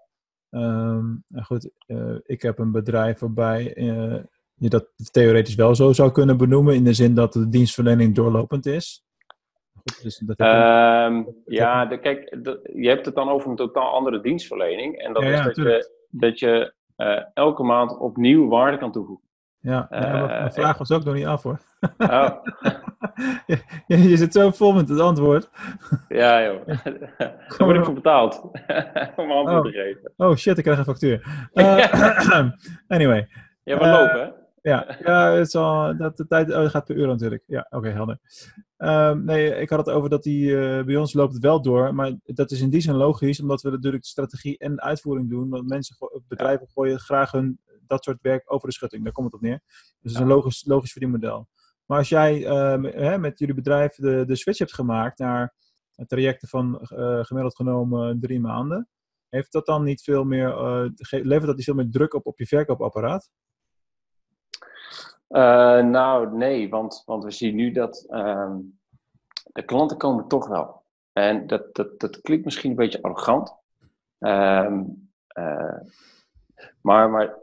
Um, 0.51 1.25
goed, 1.43 1.71
ik 2.23 2.43
heb 2.43 2.59
een 2.59 2.73
bedrijf 2.73 3.19
waarbij 3.19 3.63
je 4.55 4.69
dat 4.69 4.87
theoretisch 5.11 5.55
wel 5.55 5.75
zo 5.75 5.93
zou 5.93 6.13
kunnen 6.13 6.37
benoemen. 6.37 6.75
In 6.75 6.85
de 6.85 6.93
zin 6.93 7.15
dat 7.15 7.33
de 7.33 7.49
dienstverlening 7.49 8.15
doorlopend 8.15 8.67
is. 8.67 9.07
Dus 10.03 10.19
dat 10.19 10.41
um, 10.41 11.27
ja, 11.45 11.87
de, 11.87 11.99
kijk, 12.01 12.45
de, 12.45 12.71
je 12.75 12.89
hebt 12.89 13.07
het 13.07 13.15
dan 13.15 13.29
over 13.29 13.51
een 13.51 13.57
totaal 13.57 13.93
andere 13.93 14.21
dienstverlening. 14.21 14.99
En 14.99 15.13
dat 15.13 15.23
ja, 15.23 15.29
is 15.29 15.45
dat 15.45 15.57
je, 15.57 15.91
dat 16.11 16.39
je 16.39 16.73
uh, 16.97 17.21
elke 17.35 17.63
maand 17.63 17.99
opnieuw 17.99 18.49
waarde 18.49 18.79
kan 18.79 18.93
toevoegen. 18.93 19.27
Ja, 19.61 19.87
ja 19.91 20.27
mijn 20.27 20.31
eh, 20.31 20.51
vraag 20.51 20.79
was 20.79 20.93
ook 20.93 21.05
nog 21.05 21.15
niet 21.15 21.27
af 21.27 21.43
hoor. 21.43 21.61
Oh. 21.99 22.31
je, 23.47 23.59
je, 23.87 24.17
zit 24.17 24.33
zo 24.33 24.51
vol 24.51 24.73
met 24.73 24.89
het 24.89 25.01
antwoord. 25.01 25.51
ja 26.09 26.45
joh, 26.45 26.67
daar 27.19 27.57
word 27.59 27.77
ik 27.77 27.85
voor 27.85 27.95
betaald 27.95 28.43
om 29.17 29.31
antwoord 29.31 29.65
oh. 29.65 29.73
te 29.73 29.73
geven. 29.73 30.13
Oh 30.17 30.37
shit, 30.37 30.59
ik 30.59 30.65
krijg 30.65 30.79
een 30.79 30.85
factuur. 30.85 31.49
Uh, 31.53 32.49
anyway. 32.89 33.29
Je 33.63 33.75
hebt 33.75 33.85
lopen 33.85 34.21
hè? 34.21 34.31
Ja, 34.63 34.97
ja 35.05 35.33
het 35.33 35.47
is 35.47 35.55
al, 35.55 35.97
dat, 35.97 36.17
de 36.17 36.27
tijd 36.27 36.55
oh, 36.55 36.65
gaat 36.65 36.85
per 36.85 36.97
uur 36.97 37.07
natuurlijk. 37.07 37.43
Ja, 37.47 37.67
oké, 37.71 37.89
helder. 37.89 38.19
Um, 38.79 39.25
nee, 39.25 39.55
ik 39.55 39.71
had 39.71 39.87
het 39.87 39.95
over 39.95 40.11
dat 40.11 40.23
die 40.23 40.51
uh, 40.51 40.85
bij 40.85 40.97
ons 40.97 41.13
loopt 41.13 41.39
wel 41.39 41.63
door. 41.63 41.95
Maar 41.95 42.17
dat 42.25 42.51
is 42.51 42.61
in 42.61 42.71
die 42.71 42.81
zin 42.81 42.95
logisch, 42.95 43.41
omdat 43.41 43.63
we 43.63 43.71
natuurlijk 43.71 44.03
de 44.03 44.09
strategie 44.09 44.59
en 44.59 44.75
de 44.75 44.81
uitvoering 44.81 45.31
doen. 45.31 45.49
Want 45.49 45.69
mensen, 45.69 45.97
bedrijven 46.29 46.69
gooien 46.69 47.01
graag 47.01 47.31
hun, 47.31 47.61
dat 47.87 48.05
soort 48.05 48.23
werk 48.23 48.53
over 48.53 48.69
de 48.69 48.75
schutting. 48.75 49.05
Daar 49.05 49.13
komt 49.13 49.27
het 49.27 49.35
op 49.35 49.41
neer. 49.41 49.61
Dus 49.67 49.99
het 50.01 50.13
is 50.13 50.19
een 50.19 50.27
logisch, 50.27 50.65
logisch 50.67 50.93
verdienmodel. 50.93 51.49
Maar 51.87 51.99
als 51.99 52.09
jij 52.09 52.41
uh, 52.41 52.93
hè, 52.93 53.19
met 53.19 53.39
jullie 53.39 53.55
bedrijf 53.55 53.95
de, 53.95 54.25
de 54.27 54.37
switch 54.37 54.59
hebt 54.59 54.75
gemaakt 54.75 55.19
naar 55.19 55.55
trajecten 56.07 56.49
van 56.49 56.89
uh, 56.93 57.25
gemiddeld 57.25 57.57
genomen 57.57 58.21
drie 58.21 58.41
maanden. 58.41 58.89
Heeft 59.29 59.53
dat 59.53 59.67
dan 59.67 59.85
niet 59.85 60.03
veel 60.03 60.25
meer, 60.25 60.49
levert 61.11 61.47
dat 61.47 61.57
niet 61.57 61.65
veel 61.65 61.75
meer 61.75 61.91
druk 61.91 62.15
op 62.15 62.27
op 62.27 62.39
je 62.39 62.47
verkoopapparaat? 62.47 63.31
Uh, 65.29 65.81
nou, 65.81 66.37
nee, 66.37 66.69
want, 66.69 67.03
want 67.07 67.25
we 67.25 67.31
zien 67.31 67.55
nu 67.55 67.71
dat 67.71 68.07
uh, 68.11 68.55
de 69.53 69.63
klanten 69.63 69.97
komen 69.97 70.29
toch 70.29 70.49
wel. 70.49 70.83
en 71.13 71.47
dat, 71.47 71.75
dat, 71.75 72.01
dat 72.01 72.21
klinkt 72.21 72.45
misschien 72.45 72.71
een 72.71 72.77
beetje 72.77 73.03
arrogant. 73.03 73.55
Ehm, 74.19 74.83
eh, 75.27 75.77
maar, 76.81 77.11
maar 77.11 77.39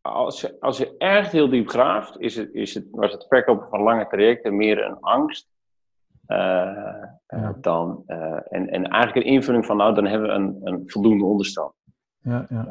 als, 0.00 0.40
je, 0.40 0.60
als 0.60 0.78
je 0.78 0.96
echt 0.96 1.32
heel 1.32 1.48
diep 1.48 1.68
graaft, 1.68 2.18
is 2.18 2.36
het, 2.36 2.54
is 2.54 2.74
het, 2.74 2.86
was 2.90 3.12
het 3.12 3.26
verkopen 3.28 3.68
van 3.68 3.82
lange 3.82 4.06
trajecten 4.06 4.56
meer 4.56 4.84
een 4.84 5.00
angst. 5.00 5.48
Uh, 6.26 7.04
dan, 7.56 8.02
en, 8.06 8.68
en 8.68 8.84
eigenlijk 8.88 9.26
een 9.26 9.32
invulling 9.32 9.66
van, 9.66 9.76
nou, 9.76 9.94
dan 9.94 10.06
hebben 10.06 10.28
we 10.28 10.34
een, 10.34 10.60
een 10.62 10.82
voldoende 10.86 11.24
onderstand. 11.24 11.72
Ja, 12.18 12.46
ja. 12.48 12.66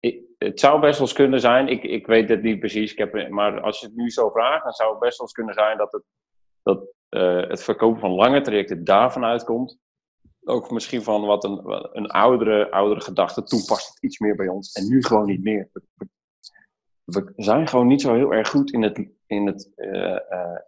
Het, 0.00 0.14
het, 0.38 0.60
zou 0.60 0.80
best 0.80 0.98
wel 0.98 1.06
eens 1.06 1.16
kunnen 1.16 1.40
zijn, 1.40 1.68
ik, 1.68 1.82
ik 1.82 2.06
weet 2.06 2.28
het 2.28 2.42
niet 2.42 2.58
precies, 2.58 2.92
ik 2.92 2.98
heb, 2.98 3.28
maar 3.28 3.60
als 3.60 3.80
je 3.80 3.86
het 3.86 3.96
nu 3.96 4.10
zo 4.10 4.30
vraagt, 4.30 4.64
dan 4.64 4.72
zou 4.72 4.90
het 4.90 4.98
best 4.98 5.18
wel 5.18 5.26
eens 5.26 5.36
kunnen 5.36 5.54
zijn 5.54 5.78
dat 5.78 5.92
het, 5.92 6.02
dat, 6.62 6.84
het 7.48 7.62
verkopen 7.62 8.00
van 8.00 8.10
lange 8.10 8.40
trajecten 8.40 8.84
daarvan 8.84 9.24
uitkomt 9.24 9.78
ook 10.44 10.70
misschien 10.70 11.02
van 11.02 11.26
wat 11.26 11.44
een, 11.44 11.60
een 11.92 12.06
oudere, 12.06 12.70
oudere 12.70 13.00
gedachte. 13.00 13.42
Toen 13.42 13.64
past 13.64 13.88
het 13.88 14.02
iets 14.02 14.18
meer 14.18 14.36
bij 14.36 14.48
ons 14.48 14.72
en 14.72 14.88
nu 14.88 15.02
gewoon 15.02 15.26
niet 15.26 15.42
meer. 15.42 15.68
We, 17.04 17.32
zijn 17.36 17.68
gewoon 17.68 17.86
niet 17.86 18.00
zo 18.00 18.14
heel 18.14 18.32
erg 18.32 18.48
goed 18.48 18.72
in 18.72 18.82
het, 18.82 19.08
in 19.26 19.46
het 19.46 19.72
uh, 19.76 19.90
uh, 19.90 20.18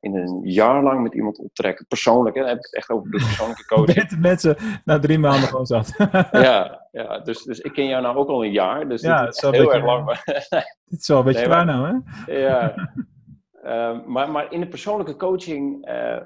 in 0.01 0.17
een 0.17 0.41
jaar 0.43 0.83
lang 0.83 1.03
met 1.03 1.15
iemand 1.15 1.39
optrekken. 1.39 1.87
Persoonlijk, 1.87 2.37
hè, 2.37 2.41
dan 2.41 2.51
heb 2.51 2.59
ik 2.59 2.65
het 2.65 2.75
echt 2.75 2.91
over 2.91 3.11
de 3.11 3.17
persoonlijke 3.17 3.65
coaching. 3.75 3.97
met 3.97 4.21
mensen 4.21 4.57
na 4.85 4.99
drie 4.99 5.19
maanden 5.19 5.49
gewoon 5.49 5.67
zat. 5.67 5.95
ja, 6.31 6.89
ja 6.93 7.19
dus, 7.19 7.43
dus 7.43 7.61
ik 7.61 7.73
ken 7.73 7.87
jou 7.87 8.03
nou 8.03 8.17
ook 8.17 8.29
al 8.29 8.45
een 8.45 8.53
jaar. 8.53 8.89
Dus 8.89 9.03
ja, 9.03 9.25
dit 9.25 9.35
is 9.35 9.41
heel 9.41 9.75
erg 9.75 9.85
lang. 9.85 10.07
dit 10.85 11.01
is 11.01 11.09
wel 11.09 11.19
een 11.19 11.25
beetje 11.25 11.41
nee, 11.41 11.49
klaar 11.49 11.65
nou, 11.65 12.03
hè? 12.27 12.33
ja, 12.33 12.75
Ehm, 13.67 14.01
maar, 14.13 14.31
maar 14.31 14.53
in 14.53 14.61
de 14.61 14.69
persoonlijke 14.69 15.17
coaching, 15.17 15.89
uh, 15.89 16.19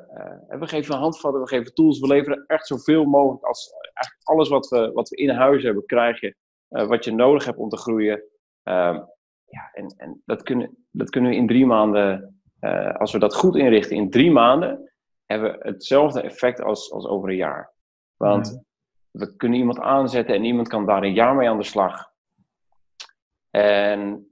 we 0.49 0.67
geven 0.67 0.95
handvatten, 0.95 1.41
we 1.41 1.49
geven 1.49 1.75
tools, 1.75 2.01
we 2.01 2.07
leveren 2.07 2.45
echt 2.47 2.67
zoveel 2.67 3.05
mogelijk 3.05 3.45
als 3.45 3.73
eigenlijk 3.73 4.29
alles 4.29 4.49
wat 4.49 4.69
we, 4.69 4.91
wat 4.93 5.09
we 5.09 5.17
in 5.17 5.31
huis 5.31 5.63
hebben, 5.63 5.87
krijg 5.87 6.21
je 6.21 6.35
wat 6.69 7.05
je 7.05 7.13
nodig 7.13 7.45
hebt 7.45 7.59
om 7.59 7.69
te 7.69 7.77
groeien. 7.77 8.23
Ehm, 8.63 9.01
ja, 9.51 9.71
en 9.73 9.95
en 9.97 10.23
dat, 10.25 10.43
kunnen, 10.43 10.77
dat 10.91 11.11
kunnen 11.11 11.31
we 11.31 11.37
in 11.37 11.47
drie 11.47 11.67
maanden, 11.67 12.41
als 12.99 13.13
we 13.13 13.19
dat 13.19 13.35
goed 13.35 13.57
inrichten, 13.57 13.97
in 13.97 14.11
drie 14.11 14.31
maanden 14.31 14.93
hebben 15.27 15.53
we 15.53 15.69
hetzelfde 15.69 16.21
effect 16.21 16.63
als, 16.63 16.93
als 16.93 17.07
over 17.07 17.29
een 17.29 17.37
jaar. 17.37 17.73
Want 18.17 18.63
we 19.11 19.37
kunnen 19.37 19.59
iemand 19.59 19.79
aanzetten 19.79 20.35
en 20.35 20.45
iemand 20.45 20.69
kan 20.69 20.87
daar 20.87 21.03
een 21.03 21.15
jaar 21.15 21.35
mee 21.35 21.49
aan 21.49 21.59
de 21.59 21.65
slag. 21.65 22.11
En 23.51 24.31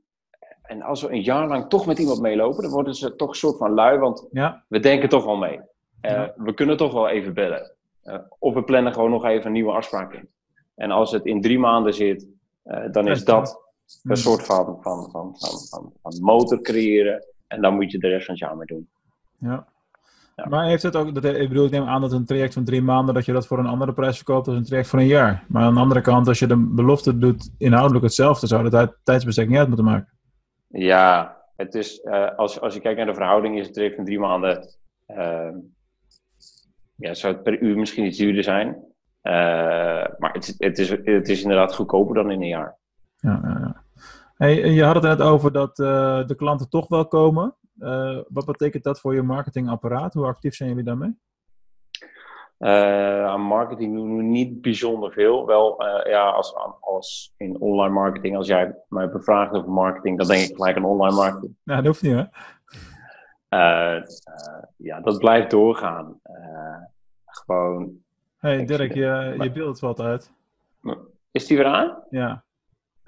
en 0.68 0.82
als 0.82 1.02
we 1.02 1.12
een 1.12 1.22
jaar 1.22 1.48
lang 1.48 1.68
toch 1.68 1.86
met 1.86 1.98
iemand 1.98 2.20
meelopen, 2.20 2.62
dan 2.62 2.72
worden 2.72 2.94
ze 2.94 3.16
toch 3.16 3.28
een 3.28 3.34
soort 3.34 3.56
van 3.56 3.70
lui, 3.70 3.98
want 3.98 4.28
ja. 4.30 4.64
we 4.68 4.80
denken 4.80 5.08
toch 5.08 5.24
wel 5.24 5.36
mee. 5.36 5.60
Uh, 6.02 6.28
We 6.36 6.54
kunnen 6.54 6.76
toch 6.76 6.92
wel 6.92 7.08
even 7.08 7.34
bellen. 7.34 7.76
Uh, 8.04 8.18
of 8.38 8.54
we 8.54 8.64
plannen 8.64 8.92
gewoon 8.92 9.10
nog 9.10 9.24
even 9.24 9.46
een 9.46 9.52
nieuwe 9.52 9.72
afspraak 9.72 10.12
in. 10.12 10.28
En 10.74 10.90
als 10.90 11.12
het 11.12 11.24
in 11.24 11.40
drie 11.40 11.58
maanden 11.58 11.94
zit, 11.94 12.26
uh, 12.64 12.90
dan 12.90 13.08
is 13.08 13.24
dat 13.24 13.67
een 14.02 14.16
soort 14.16 14.46
van, 14.46 14.78
van, 14.80 15.10
van, 15.10 15.34
van, 15.38 15.92
van, 16.02 16.20
motor 16.20 16.60
creëren. 16.60 17.26
En 17.46 17.62
dan 17.62 17.74
moet 17.74 17.92
je 17.92 17.98
de 17.98 18.08
rest 18.08 18.24
van 18.24 18.34
het 18.34 18.42
jaar 18.42 18.56
mee 18.56 18.66
doen. 18.66 18.88
Ja. 19.38 19.66
ja. 20.36 20.48
Maar 20.48 20.66
heeft 20.66 20.82
het 20.82 20.96
ook, 20.96 21.14
dat, 21.14 21.24
ik 21.24 21.48
bedoel, 21.48 21.64
ik 21.64 21.70
neem 21.70 21.86
aan 21.86 22.00
dat 22.00 22.12
een 22.12 22.24
traject 22.24 22.54
van 22.54 22.64
drie 22.64 22.82
maanden, 22.82 23.14
dat 23.14 23.24
je 23.24 23.32
dat 23.32 23.46
voor 23.46 23.58
een 23.58 23.66
andere 23.66 23.92
prijs 23.92 24.16
verkoopt 24.16 24.46
dan 24.46 24.54
een 24.54 24.64
traject 24.64 24.88
voor 24.88 24.98
een 24.98 25.06
jaar. 25.06 25.44
Maar 25.48 25.62
aan 25.62 25.74
de 25.74 25.80
andere 25.80 26.00
kant, 26.00 26.28
als 26.28 26.38
je 26.38 26.46
de 26.46 26.56
belofte 26.56 27.18
doet 27.18 27.50
inhoudelijk 27.58 28.04
hetzelfde, 28.04 28.46
zou 28.46 28.68
dat 28.68 28.96
tijdsbestek 29.02 29.48
niet 29.48 29.58
uit 29.58 29.68
moeten 29.68 29.86
maken. 29.86 30.18
Ja, 30.68 31.36
het 31.56 31.74
is, 31.74 32.00
uh, 32.04 32.36
als, 32.36 32.60
als 32.60 32.74
je 32.74 32.80
kijkt 32.80 32.96
naar 32.96 33.06
de 33.06 33.14
verhouding, 33.14 33.58
is 33.58 33.64
het 33.64 33.74
traject 33.74 33.96
van 33.96 34.04
drie 34.04 34.18
maanden. 34.18 34.68
Uh, 35.08 35.50
ja, 36.94 37.14
zou 37.14 37.34
het 37.34 37.42
per 37.42 37.60
uur 37.60 37.76
misschien 37.76 38.04
iets 38.04 38.18
duurder 38.18 38.44
zijn. 38.44 38.68
Uh, 39.22 39.32
maar 40.18 40.32
het, 40.32 40.54
het, 40.58 40.78
is, 40.78 40.90
het 40.90 41.28
is 41.28 41.42
inderdaad 41.42 41.74
goedkoper 41.74 42.14
dan 42.14 42.30
in 42.30 42.42
een 42.42 42.48
jaar. 42.48 42.78
Ja, 43.20 43.40
ja, 43.42 43.58
ja. 43.60 43.84
Hey, 44.34 44.70
je 44.70 44.84
had 44.84 44.94
het 44.94 45.04
net 45.04 45.20
over 45.20 45.52
dat 45.52 45.76
de 45.76 46.34
klanten 46.36 46.68
toch 46.68 46.88
wel 46.88 47.06
komen. 47.06 47.56
wat 48.28 48.44
betekent 48.46 48.84
dat 48.84 49.00
voor 49.00 49.14
je 49.14 49.22
marketingapparaat? 49.22 50.14
Hoe 50.14 50.26
actief 50.26 50.54
zijn 50.54 50.68
jullie 50.68 50.84
daarmee? 50.84 51.16
Uh, 52.58 53.24
aan 53.24 53.40
marketing 53.40 53.94
doen 53.94 54.16
we 54.16 54.22
niet 54.22 54.60
bijzonder 54.60 55.12
veel. 55.12 55.46
Wel, 55.46 55.84
ja, 56.08 56.30
als, 56.30 56.54
als 56.80 57.34
in 57.36 57.60
online 57.60 57.94
marketing, 57.94 58.36
als 58.36 58.46
jij 58.46 58.74
mij 58.88 59.10
bevraagt 59.10 59.54
over 59.54 59.70
marketing, 59.70 60.18
dan 60.18 60.26
denk 60.26 60.48
ik 60.48 60.56
gelijk 60.56 60.76
aan 60.76 60.84
online 60.84 61.14
marketing. 61.14 61.56
Nou, 61.64 61.82
dat 61.82 61.86
hoeft 61.86 62.02
niet, 62.02 62.12
hè? 62.12 62.24
Ja, 64.76 65.00
dat 65.00 65.18
blijft 65.18 65.50
doorgaan. 65.50 66.20
gewoon. 67.24 67.90
hey, 68.36 68.64
Dirk, 68.64 68.94
je, 68.94 69.36
je 69.38 69.52
beeld 69.52 69.78
valt 69.78 70.00
uit. 70.00 70.32
Is 71.30 71.46
die 71.46 71.56
weer 71.56 71.66
aan? 71.66 72.02
Ja. 72.10 72.44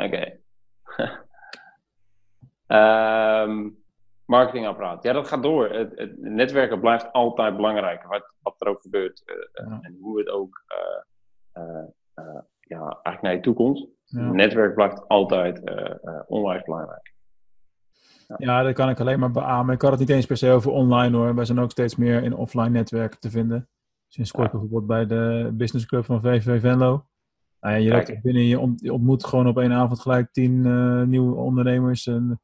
Oké. 0.04 0.38
Okay. 0.86 1.18
um, 3.44 3.78
marketingapparaat. 4.24 5.02
Ja, 5.02 5.12
dat 5.12 5.28
gaat 5.28 5.42
door. 5.42 5.68
Het, 5.70 5.92
het, 5.94 6.18
netwerken 6.18 6.80
blijft 6.80 7.12
altijd 7.12 7.56
belangrijk. 7.56 8.04
Wat, 8.04 8.34
wat 8.42 8.54
er 8.58 8.68
ook 8.68 8.80
gebeurt. 8.80 9.22
Uh, 9.26 9.72
En 9.80 9.98
hoe 10.00 10.18
het 10.18 10.28
ook 10.28 10.64
uh, 11.56 11.84
ja, 12.60 12.80
eigenlijk 12.80 13.22
naar 13.22 13.32
je 13.32 13.40
toe 13.40 13.54
komt. 13.54 13.88
Ja. 14.04 14.20
Netwerk 14.20 14.74
blijft 14.74 15.08
altijd 15.08 15.62
onwijs 16.26 16.62
belangrijk. 16.62 17.14
Ja. 18.26 18.36
ja. 18.38 18.62
dat 18.62 18.74
kan 18.74 18.88
ik 18.88 19.00
alleen 19.00 19.18
maar 19.18 19.30
beamen. 19.30 19.74
Ik 19.74 19.82
had 19.82 19.90
het 19.90 20.00
niet 20.00 20.10
eens 20.10 20.26
per 20.26 20.36
se 20.36 20.50
over 20.50 20.70
online 20.70 21.16
hoor. 21.16 21.34
Wij 21.34 21.44
zijn 21.44 21.58
ook 21.58 21.70
steeds 21.70 21.96
meer 21.96 22.22
in 22.22 22.36
offline 22.36 22.68
netwerken 22.70 23.20
te 23.20 23.30
vinden. 23.30 23.68
Sinds 24.08 24.30
kort 24.30 24.50
bijvoorbeeld 24.50 24.86
bij 24.86 25.06
de 25.06 25.50
Business 25.52 25.86
Club 25.86 26.04
van 26.04 26.20
VVV 26.20 26.60
Venlo. 26.60 27.04
Nou 27.60 27.78
ja, 27.78 27.96
je 27.96 28.20
binnen, 28.22 28.46
je 28.76 28.92
ontmoet 28.92 29.24
gewoon 29.24 29.46
op 29.46 29.58
één 29.58 29.72
avond 29.72 30.00
gelijk 30.00 30.32
tien 30.32 30.62
nieuwe 31.08 31.34
ondernemers. 31.34 32.06
En 32.06 32.40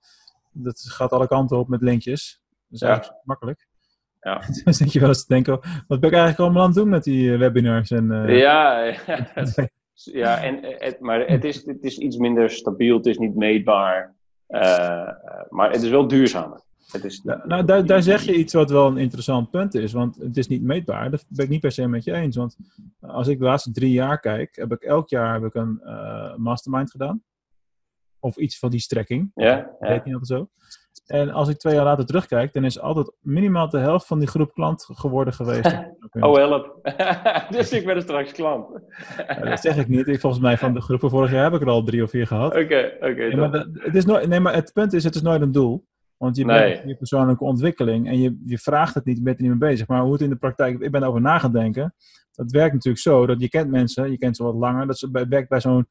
dat 0.52 0.80
gaat 0.80 1.12
alle 1.12 1.28
kanten 1.28 1.58
op 1.58 1.68
met 1.68 1.82
linkjes. 1.82 2.42
Dat 2.68 2.80
is 2.80 2.82
eigenlijk 2.82 3.20
makkelijk. 3.24 3.66
Ja. 4.26 4.40
dan 4.64 4.74
denk 4.78 4.90
je 4.90 5.00
wel 5.00 5.08
eens 5.08 5.26
te 5.26 5.32
denken, 5.34 5.60
wat 5.86 6.00
ben 6.00 6.10
ik 6.10 6.16
eigenlijk 6.16 6.38
allemaal 6.38 6.62
aan 6.62 6.68
het 6.68 6.76
doen 6.76 6.88
met 6.88 7.04
die 7.04 7.32
eh, 7.32 7.38
webinars? 7.38 7.90
En, 7.90 8.10
uh... 8.10 8.38
Ja, 8.38 8.94
ja 9.94 10.42
en, 10.48 10.58
het, 10.62 11.00
maar 11.00 11.26
het 11.26 11.44
is, 11.44 11.66
het 11.66 11.84
is 11.84 11.98
iets 11.98 12.16
minder 12.16 12.50
stabiel, 12.50 12.96
het 12.96 13.06
is 13.06 13.18
niet 13.18 13.34
meetbaar. 13.34 14.14
Uh, 14.48 14.60
maar 15.48 15.70
het 15.70 15.82
is 15.82 15.88
wel 15.88 16.08
duurzamer. 16.08 16.60
Het 16.90 17.04
is, 17.04 17.20
ja, 17.24 17.42
nou, 17.46 17.64
daar, 17.64 17.86
daar 17.86 18.02
zeg 18.02 18.22
je 18.22 18.34
iets 18.34 18.52
wat 18.52 18.70
wel 18.70 18.86
een 18.86 18.96
interessant 18.96 19.50
punt 19.50 19.74
is, 19.74 19.92
want 19.92 20.16
het 20.16 20.36
is 20.36 20.48
niet 20.48 20.62
meetbaar. 20.62 21.10
Dat 21.10 21.24
ben 21.28 21.44
ik 21.44 21.50
niet 21.50 21.60
per 21.60 21.72
se 21.72 21.88
met 21.88 22.04
je 22.04 22.12
eens. 22.12 22.36
Want 22.36 22.56
als 23.00 23.28
ik 23.28 23.38
de 23.38 23.44
laatste 23.44 23.72
drie 23.72 23.92
jaar 23.92 24.20
kijk, 24.20 24.56
heb 24.56 24.72
ik 24.72 24.82
elk 24.82 25.08
jaar 25.08 25.34
heb 25.34 25.44
ik 25.44 25.54
een 25.54 25.80
uh, 25.84 26.36
mastermind 26.36 26.90
gedaan. 26.90 27.22
Of 28.18 28.36
iets 28.36 28.58
van 28.58 28.70
die 28.70 28.80
strekking. 28.80 29.30
Ja. 29.34 29.46
ja. 29.46 29.76
Heet 29.78 30.04
niet 30.04 30.14
altijd 30.14 30.40
zo. 30.40 30.48
En 31.06 31.30
als 31.30 31.48
ik 31.48 31.56
twee 31.56 31.74
jaar 31.74 31.84
later 31.84 32.06
terugkijk, 32.06 32.52
dan 32.52 32.64
is 32.64 32.80
altijd 32.80 33.12
minimaal 33.20 33.68
de 33.68 33.78
helft 33.78 34.06
van 34.06 34.18
die 34.18 34.28
groep 34.28 34.52
klant 34.52 34.88
geworden 34.92 35.34
geweest. 35.34 35.78
oh, 36.10 36.34
help. 36.34 36.78
dus 37.56 37.72
ik 37.72 37.84
ben 37.84 37.96
er 37.96 38.02
straks 38.02 38.32
klant. 38.32 38.80
dat 39.40 39.60
zeg 39.60 39.76
ik 39.76 39.88
niet. 39.88 40.06
Ik, 40.06 40.20
volgens 40.20 40.42
mij 40.42 40.58
van 40.58 40.74
de 40.74 40.80
groepen 40.80 41.10
vorig 41.10 41.30
jaar 41.30 41.44
heb 41.44 41.54
ik 41.54 41.60
er 41.60 41.68
al 41.68 41.82
drie 41.82 42.02
of 42.02 42.10
vier 42.10 42.26
gehad. 42.26 42.56
Oké, 42.56 42.96
oké. 43.00 43.14
nee, 43.14 43.36
maar 43.36 43.66
het 43.72 43.94
is 43.94 44.04
nooit, 44.04 44.28
nee, 44.28 44.40
maar 44.40 44.54
het 44.54 44.72
punt 44.72 44.92
is, 44.92 45.04
het 45.04 45.14
is 45.14 45.22
nooit 45.22 45.40
een 45.40 45.52
doel. 45.52 45.84
Want 46.16 46.36
je 46.36 46.44
bent 46.44 46.82
je 46.86 46.96
persoonlijke 46.96 47.44
ontwikkeling 47.44 48.08
en 48.08 48.20
je, 48.20 48.42
je 48.46 48.58
vraagt 48.58 48.94
het 48.94 49.04
niet, 49.04 49.16
je 49.16 49.22
bent 49.22 49.36
er 49.36 49.42
niet 49.42 49.58
mee 49.58 49.70
bezig. 49.70 49.88
Maar 49.88 50.02
hoe 50.02 50.12
het 50.12 50.20
in 50.20 50.30
de 50.30 50.36
praktijk, 50.36 50.80
ik 50.80 50.90
ben 50.90 51.02
over 51.02 51.20
na 51.20 51.38
gaan 51.38 51.52
denken. 51.52 51.94
Dat 52.32 52.50
werkt 52.50 52.72
natuurlijk 52.74 53.02
zo, 53.02 53.26
dat 53.26 53.40
je 53.40 53.48
kent 53.48 53.70
mensen, 53.70 54.10
je 54.10 54.18
kent 54.18 54.36
ze 54.36 54.42
wat 54.42 54.54
langer. 54.54 54.86
Dat 54.86 54.98
ze 54.98 55.26
werkt 55.28 55.48
bij 55.48 55.60
zo'n 55.60 55.88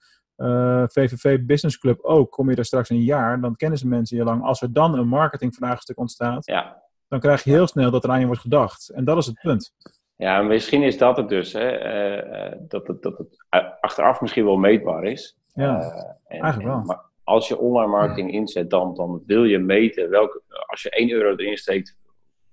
VVV 0.88 1.24
eh, 1.24 1.46
Business 1.46 1.78
Club 1.78 2.00
ook, 2.02 2.32
kom 2.32 2.50
je 2.50 2.56
er 2.56 2.66
straks 2.66 2.90
een 2.90 3.02
jaar, 3.02 3.42
dan 3.42 3.56
kennen 3.56 3.78
ze 3.78 3.88
mensen 3.88 4.18
je 4.18 4.24
lang. 4.24 4.44
Als 4.44 4.62
er 4.62 4.74
dan 4.74 4.98
een 4.98 5.08
marketingvraagstuk 5.08 6.00
ontstaat, 6.00 6.46
ja. 6.46 6.82
dan 7.08 7.20
krijg 7.20 7.44
je 7.44 7.52
heel 7.52 7.68
snel 7.68 7.92
dat 7.92 8.04
er 8.04 8.10
aan 8.10 8.20
je 8.20 8.26
wordt 8.26 8.42
gedacht. 8.42 8.90
En 8.90 9.06
dat 9.06 9.18
is 9.18 9.26
het 9.26 9.40
punt. 9.42 9.74
Ja, 10.16 10.42
misschien 10.42 10.84
is 10.84 10.98
dat 10.98 11.18
het 11.18 11.30
dus. 11.30 11.54
Hè? 11.54 12.50
Uh, 12.52 12.58
dat, 12.68 12.88
het, 12.88 13.02
dat 13.02 13.18
het 13.18 13.46
achteraf 13.82 14.22
misschien 14.22 14.46
wel 14.46 14.58
meetbaar 14.58 15.04
is. 15.04 15.38
Ja, 15.54 15.80
en, 16.28 16.40
eigenlijk 16.42 16.74
wel. 16.74 16.84
maar 16.84 17.04
als 17.26 17.48
je 17.48 17.58
online 17.58 17.92
marketing 17.92 18.32
inzet, 18.32 18.70
dan, 18.70 18.94
dan 18.94 19.24
wil 19.26 19.44
je 19.44 19.60
meten 19.60 20.10
welke, 20.10 20.42
als 20.66 20.82
je 20.82 20.90
1 20.90 21.10
euro 21.10 21.36
erin 21.36 21.58
steekt, 21.58 21.98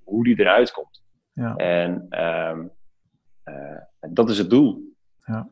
hoe 0.04 0.24
die 0.24 0.40
eruit 0.40 0.72
komt. 0.72 1.02
Ja. 1.32 1.56
En 1.56 2.06
um, 2.10 2.70
dat 4.10 4.30
is 4.30 4.38
het 4.38 4.50
doel. 4.50 4.94
Ja. 5.24 5.48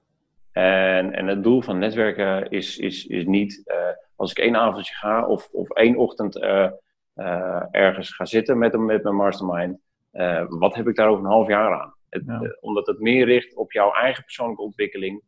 En, 0.53 1.13
en 1.15 1.27
het 1.27 1.43
doel 1.43 1.63
van 1.63 1.79
netwerken 1.79 2.51
is, 2.51 2.79
is, 2.79 3.07
is 3.07 3.25
niet 3.25 3.63
uh, 3.67 3.77
als 4.17 4.31
ik 4.31 4.39
één 4.39 4.57
avondje 4.57 4.95
ga 4.95 5.27
of, 5.27 5.49
of 5.53 5.71
één 5.71 5.97
ochtend 5.97 6.37
uh, 6.37 6.71
uh, 7.17 7.63
ergens 7.71 8.15
ga 8.15 8.25
zitten 8.25 8.59
met, 8.59 8.79
met 8.79 9.03
mijn 9.03 9.17
mastermind. 9.17 9.79
wat 10.49 10.75
heb 10.75 10.89
ik 10.89 10.97
daar 10.97 11.09
over 11.09 11.25
een 11.25 11.31
half 11.31 11.49
jaar 11.49 11.81
aan? 11.81 11.95
Het, 12.09 12.23
ja. 12.27 12.57
omdat 12.61 12.87
het 12.87 13.01
meer 13.01 13.25
richt 13.25 13.55
op 13.55 13.73
jouw 13.73 13.93
eigen 13.93 14.25
persoonlijke 14.25 14.63
ontwikkeling. 14.63 15.23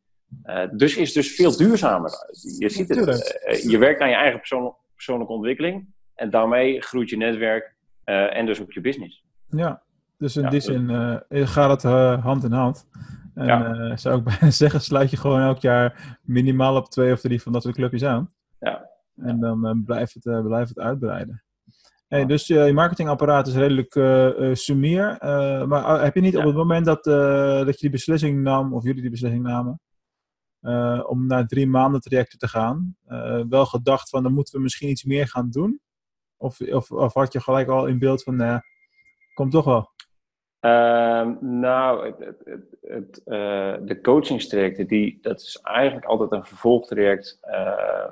Dus 0.76 0.96
is 0.96 1.12
dus 1.12 1.34
veel 1.34 1.56
duurzamer. 1.56 2.10
Je 2.58 2.68
ziet 2.68 2.88
het. 2.88 3.62
je 3.70 3.78
werkt 3.78 4.00
aan 4.00 4.08
je 4.08 4.14
eigen 4.14 4.38
persoon, 4.38 4.74
persoonlijke 4.94 5.32
ontwikkeling. 5.32 5.86
En 6.14 6.30
daarmee 6.30 6.80
groeit 6.80 7.10
je 7.10 7.16
netwerk 7.16 7.74
en 8.04 8.46
dus 8.46 8.60
ook 8.60 8.72
je 8.72 8.80
business. 8.80 9.24
Ja, 9.48 9.82
Dus 10.18 10.36
in 10.36 10.42
Ja, 10.42 10.48
die 10.50 10.58
dus- 10.58 10.68
zin 10.68 10.90
eh, 10.90 11.46
gaat 11.46 11.70
het 11.70 11.84
eh, 11.84 12.24
hand 12.24 12.44
in 12.44 12.52
hand. 12.52 12.88
En 13.34 13.46
Ja. 13.46 13.74
eh, 13.74 13.96
zou 13.96 14.18
ik 14.18 14.24
bijna 14.38 14.50
zeggen, 14.50 14.80
sluit 14.80 15.10
je 15.10 15.16
gewoon 15.16 15.40
elk 15.40 15.58
jaar 15.58 16.18
minimaal 16.22 16.76
op 16.76 16.88
twee 16.90 17.12
of 17.12 17.20
drie 17.20 17.42
van 17.42 17.52
dat 17.52 17.62
soort 17.62 17.74
clubjes 17.74 18.04
aan. 18.04 18.30
Ja. 18.60 18.88
En 19.16 19.40
dan 19.40 19.66
eh, 19.66 19.72
blijft, 19.84 20.14
het, 20.14 20.26
eh, 20.26 20.44
blijft 20.44 20.68
het 20.68 20.78
uitbreiden. 20.78 21.42
Hey, 22.08 22.26
dus 22.26 22.50
eh, 22.50 22.66
je 22.66 22.72
marketingapparaat 22.72 23.46
is 23.46 23.54
redelijk 23.54 23.94
eh 23.94 24.48
eh, 24.50 24.54
sumier. 24.54 25.16
eh, 25.18 25.64
maar 25.64 25.84
eh, 25.84 26.02
heb 26.02 26.14
je 26.14 26.20
niet 26.20 26.36
op 26.36 26.44
het 26.44 26.54
moment 26.54 26.84
dat, 26.86 27.06
eh, 27.06 27.14
dat 27.64 27.74
je 27.74 27.80
die 27.80 27.90
beslissing 27.90 28.42
nam, 28.42 28.74
of 28.74 28.82
jullie 28.84 29.00
die 29.02 29.10
beslissing 29.10 29.42
namen, 29.42 29.80
eh, 30.62 31.04
om 31.07 31.26
naar 31.26 31.47
drie 31.47 31.66
maanden 31.66 32.00
trajecten 32.00 32.38
te 32.38 32.49
gaan, 32.49 32.97
eh, 33.07 33.42
wel 33.49 33.66
gedacht 33.66 34.09
van 34.09 34.23
dan 34.23 34.33
moeten 34.33 34.54
we 34.54 34.62
misschien 34.62 34.88
iets 34.88 35.04
meer 35.04 35.28
gaan 35.28 35.50
doen? 35.50 35.81
Of, 36.37 36.61
of, 36.61 36.90
of 36.90 37.14
had 37.14 37.33
je 37.33 37.40
gelijk 37.40 37.69
al 37.69 37.87
in 37.87 37.99
beeld 37.99 38.23
van, 38.23 38.37
nou, 38.37 38.61
komt 39.35 39.52
toch 39.52 39.64
wel? 39.64 39.90
Ehm, 40.61 41.35
nou, 41.40 42.07
het, 42.07 42.40
het, 42.45 42.76
het, 42.81 43.23
eh, 43.25 43.75
de 43.83 43.99
coachingstrajecten, 44.02 44.87
die, 44.87 45.19
dat 45.21 45.40
is 45.40 45.61
eigenlijk 45.62 46.07
altijd 46.07 46.33
een 46.33 46.45
vervolgtraject 46.45 47.38
eh, 47.40 48.11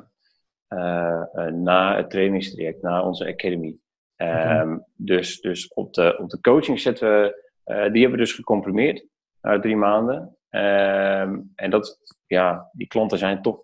eh, 0.70 1.22
eh, 1.32 1.52
na 1.52 1.96
het 1.96 2.10
trainingstraject, 2.10 2.82
na 2.82 3.02
onze 3.02 3.26
academy. 3.26 3.78
Ehm, 4.16 4.78
dus, 4.96 5.40
dus 5.40 5.72
op 5.72 5.94
de, 5.94 6.18
op 6.18 6.30
de 6.30 6.40
coaching 6.40 6.80
zetten 6.80 7.20
we, 7.20 7.50
eh, 7.64 7.76
die 7.92 8.00
hebben 8.00 8.18
we 8.18 8.24
dus 8.24 8.32
gecomprimeerd 8.32 9.06
naar 9.40 9.60
drie 9.60 9.76
maanden. 9.76 10.36
Ehm, 10.48 11.40
en 11.54 11.70
dat, 11.70 11.98
ja, 12.36 12.70
die 12.72 12.86
klanten 12.86 13.18
zijn 13.18 13.42
toch, 13.42 13.62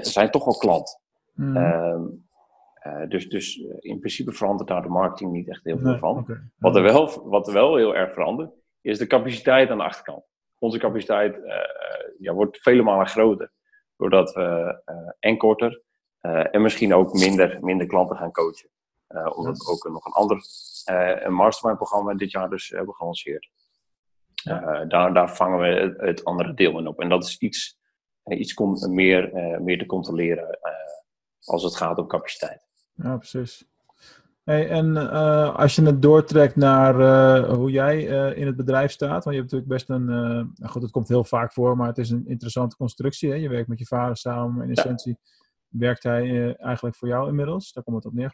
zijn 0.00 0.30
toch 0.30 0.44
wel 0.44 0.56
klant. 0.56 1.00
Mhm. 1.34 1.56
Ehm, 1.56 2.02
eh, 2.74 3.08
dus, 3.08 3.28
dus 3.28 3.60
eh, 3.60 3.76
in 3.78 3.98
principe 3.98 4.32
verandert 4.32 4.68
daar 4.68 4.82
de 4.82 4.88
marketing 4.88 5.32
niet 5.32 5.48
echt 5.48 5.64
heel 5.64 5.78
veel 5.78 5.90
Nee, 5.90 5.98
van. 5.98 6.26
Wat 6.58 6.76
er, 6.76 6.82
wel, 6.82 7.28
wat 7.28 7.46
er 7.46 7.52
wel 7.52 7.76
heel 7.76 7.96
erg 7.96 8.12
verandert, 8.12 8.52
is 8.80 8.98
de 8.98 9.06
capaciteit 9.06 9.70
aan 9.70 9.78
de 9.78 9.84
achterkant. 9.84 10.24
Onze 10.58 10.78
capaciteit 10.78 11.44
eh, 11.44 11.56
ja, 12.18 12.32
wordt 12.32 12.58
vele 12.58 12.82
malen 12.82 13.06
groter. 13.06 13.52
Doordat 13.96 14.32
we 14.32 14.80
eh, 14.84 14.96
en 15.18 15.36
korter 15.36 15.82
en 16.50 16.62
misschien 16.62 16.94
ook 16.94 17.12
minder, 17.12 17.58
minder 17.60 17.86
klanten 17.86 18.16
gaan 18.16 18.32
coachen. 18.32 18.68
Omdat 19.08 19.58
we 19.58 19.70
ook 19.70 19.92
nog 19.92 20.04
een 20.04 20.12
ander 20.12 20.44
een 21.24 21.34
mastermind 21.34 21.78
programma 21.78 22.14
dit 22.14 22.30
jaar 22.30 22.50
dus 22.50 22.68
hebben 22.68 22.94
gelanceerd. 22.94 23.50
Daar, 24.88 25.12
daar 25.12 25.34
vangen 25.34 25.58
we 25.58 25.66
het, 25.66 26.00
het 26.00 26.24
andere 26.24 26.54
deel 26.54 26.78
in 26.78 26.86
op. 26.86 27.00
En 27.00 27.08
dat 27.08 27.24
is 27.24 27.38
iets, 27.38 27.78
iets 28.28 28.54
con- 28.54 28.94
meer, 28.94 29.32
eh, 29.32 29.58
meer 29.60 29.78
te 29.78 29.86
controleren 29.86 30.50
eh, 30.60 30.72
als 31.44 31.62
het 31.62 31.76
gaat 31.76 31.98
om 31.98 32.06
capaciteit. 32.06 32.66
Ja, 32.94 33.16
precies. 33.16 33.64
Hey, 34.44 34.68
en 34.68 34.96
eh, 34.96 35.54
als 35.56 35.74
je 35.76 35.82
het 35.82 36.02
doortrekt 36.02 36.56
naar 36.56 37.00
eh, 37.00 37.54
hoe 37.54 37.70
jij 37.70 38.08
eh, 38.08 38.38
in 38.38 38.46
het 38.46 38.56
bedrijf 38.56 38.90
staat, 38.90 39.24
want 39.24 39.36
je 39.36 39.40
hebt 39.42 39.52
natuurlijk 39.52 39.68
best 39.70 39.88
een, 39.90 40.08
eh, 40.08 40.14
nou 40.54 40.66
goed, 40.72 40.82
het 40.82 40.90
komt 40.90 41.08
heel 41.08 41.24
vaak 41.24 41.52
voor, 41.52 41.76
maar 41.76 41.88
het 41.88 41.98
is 41.98 42.10
een 42.10 42.26
interessante 42.26 42.76
constructie. 42.76 43.28
Hè? 43.30 43.34
Je 43.36 43.48
werkt 43.48 43.68
met 43.68 43.78
je 43.78 43.86
vader 43.86 44.16
samen, 44.16 44.62
in 44.62 44.68
Ja. 44.68 44.74
essentie 44.74 45.18
werkt 45.68 46.02
hij 46.02 46.22
eh, 46.22 46.64
eigenlijk 46.64 46.96
voor 46.96 47.08
jou 47.08 47.28
inmiddels. 47.28 47.72
Daar 47.72 47.84
komt 47.84 47.96
het 47.96 48.06
op 48.06 48.12
neer. 48.12 48.32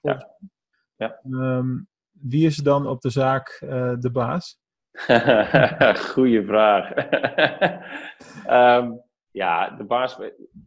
Ja. 0.96 1.20
Ehm, 1.30 1.76
wie 2.10 2.46
is 2.46 2.56
dan 2.56 2.86
op 2.86 3.00
de 3.00 3.10
zaak 3.10 3.48
eh, 3.48 3.92
de 3.98 4.10
baas? 4.10 4.58
Goeie 6.12 6.42
vraag. 6.46 6.90
Ehm, 8.46 8.92
ja, 9.38 9.70
de 9.70 9.84
baas. 9.84 10.18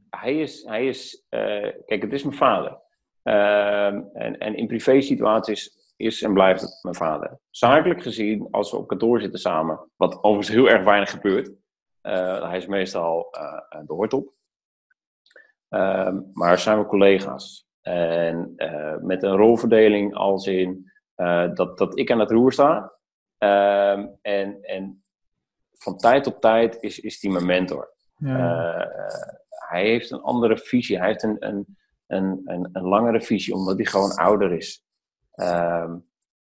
Hij 0.10 0.40
is. 0.40 0.64
Hij 0.64 0.88
is 0.88 1.26
eh, 1.30 1.74
kijk, 1.86 2.02
het 2.02 2.14
is 2.14 2.24
mijn 2.24 2.36
vader. 2.36 2.78
Ehm, 3.24 4.02
en, 4.14 4.38
en 4.38 4.56
in 4.56 4.68
privé 4.68 5.02
situaties 5.02 5.94
is 5.98 6.22
en 6.22 6.34
blijft 6.34 6.62
het 6.62 6.80
mijn 6.82 6.96
vader. 6.96 7.40
Zakelijk 7.50 8.02
gezien, 8.02 8.48
als 8.52 8.72
we 8.72 8.78
op 8.78 8.88
kantoor 8.88 9.22
zitten 9.22 9.40
samen, 9.40 9.90
wat 9.96 10.24
overigens 10.24 10.56
heel 10.56 10.70
erg 10.70 10.84
weinig 10.84 11.10
gebeurt. 11.10 11.52
eh, 12.02 12.48
hij 12.50 12.58
is 12.58 12.66
meestal 12.66 13.32
eh, 13.32 13.80
de 13.86 13.94
hoortop. 13.94 14.34
Ehm, 15.70 16.20
maar 16.34 16.60
zijn 16.60 16.80
we 16.80 16.86
collega's. 16.86 17.70
En 17.82 18.54
met 19.02 19.24
een 19.24 19.36
rolverdeling 19.36 20.16
als 20.16 20.48
in 20.48 20.92
dat, 21.54 21.78
dat 21.78 22.00
ik 22.00 22.12
aan 22.12 22.20
het 22.20 22.32
roer 22.32 22.52
sta. 22.52 22.94
Ehm, 23.38 24.08
en, 24.22 24.62
en 24.62 25.04
van 25.74 25.98
tijd 25.98 26.24
tot 26.24 26.42
tijd 26.42 26.78
is, 26.80 27.00
is 27.00 27.20
die 27.20 27.32
mijn 27.32 27.46
mentor. 27.46 27.94
Eh, 28.22 28.86
hij 29.50 29.84
heeft 29.84 30.12
een 30.12 30.22
andere 30.22 30.58
visie. 30.58 30.98
Hij 30.98 31.08
heeft 31.08 31.24
een, 31.24 31.36
een, 31.40 31.78
een, 32.08 32.42
een, 32.46 32.70
een 32.72 32.84
langere 32.84 33.22
visie, 33.22 33.54
omdat 33.54 33.76
hij 33.76 33.86
gewoon 33.86 34.16
ouder 34.16 34.54
is. 34.54 34.84
Ehm, 35.32 35.96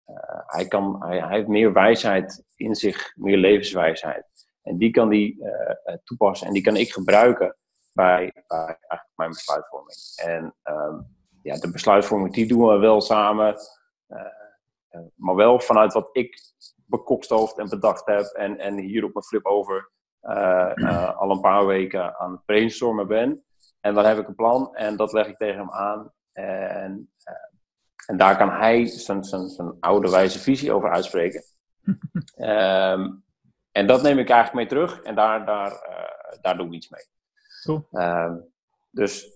eh, 0.06 0.40
hij, 0.46 0.68
kan, 0.68 1.04
hij, 1.04 1.28
heeft 1.28 1.48
meer 1.48 1.74
wijsheid 1.74 2.44
in 2.56 2.76
zich, 2.76 3.14
meer 3.16 3.38
levenswijsheid. 3.38 4.26
En 4.62 4.78
die 4.78 4.92
kan 4.92 5.10
hij 5.10 5.38
eh, 5.40 5.96
toepassen 6.04 6.48
en 6.48 6.54
die 6.54 6.64
kan 6.64 6.76
ik 6.76 6.92
gebruiken 6.92 7.56
bij, 7.94 8.44
bij 8.48 8.78
mijn 9.16 9.30
besluitvorming. 9.30 9.98
En 10.16 10.56
ehm, 10.64 11.00
ja, 11.42 11.58
de 11.58 11.72
besluitvorming 11.72 12.34
die 12.34 12.48
doen 12.48 12.68
we 12.68 12.78
wel 12.78 13.02
samen. 13.02 13.56
maar 15.16 15.36
wel 15.36 15.60
vanuit 15.60 15.94
wat 15.94 16.10
ik 16.12 16.54
bekokstoofd 16.86 17.58
en 17.58 17.70
bedacht 17.70 18.06
heb. 18.06 18.26
En, 18.26 18.58
en 18.60 18.78
hier 18.78 19.04
op 19.04 19.14
mijn 19.14 19.26
flip 19.26 19.46
over 19.46 19.94
al 21.16 21.32
een 21.32 21.42
paar 21.42 21.66
weken 21.66 22.20
aan 22.20 22.32
het 22.32 22.46
brainstormen 22.46 23.08
ben. 23.08 23.44
En 23.80 23.94
dan 23.94 24.06
heb 24.06 24.18
ik 24.18 24.28
een 24.28 24.36
plan 24.36 24.76
en 24.76 24.96
dat 24.96 25.14
leg 25.14 25.28
ik 25.28 25.38
tegen 25.38 25.60
hem 25.60 25.72
aan. 25.72 26.12
En, 26.32 27.12
eh, 27.24 27.36
en 28.06 28.18
daar 28.18 28.38
kan 28.38 28.50
hij 28.50 28.86
zijn, 28.86 29.24
zijn, 29.24 29.48
zijn 29.48 29.78
oude 29.80 30.10
wijze 30.10 30.40
visie 30.40 30.72
over 30.74 30.92
uitspreken. 30.92 31.44
Ehm, 32.36 33.12
en 33.72 33.88
dat 33.88 34.02
neem 34.02 34.20
ik 34.20 34.30
eigenlijk 34.30 34.54
mee 34.54 34.66
terug 34.66 35.02
en 35.02 35.16
daar, 35.16 35.46
daar, 35.46 35.72
eh, 35.72 36.42
daar 36.42 36.58
doe 36.58 36.66
ik 36.66 36.74
iets 36.74 36.90
mee. 36.90 37.04
Cool. 37.64 37.88
Ehm, 37.92 38.36
dus 38.92 39.28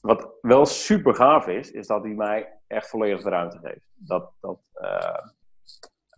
wat 0.00 0.30
wel 0.40 0.66
super 0.66 1.14
gaaf 1.14 1.46
is, 1.46 1.70
is 1.70 1.86
dat 1.86 2.02
hij 2.02 2.14
mij 2.14 2.58
echt 2.66 2.88
volledig 2.88 3.22
de 3.22 3.30
ruimte 3.30 3.58
geeft. 3.58 3.86
Dat, 3.94 4.32
dat, 4.40 4.58
eh, 4.72 5.28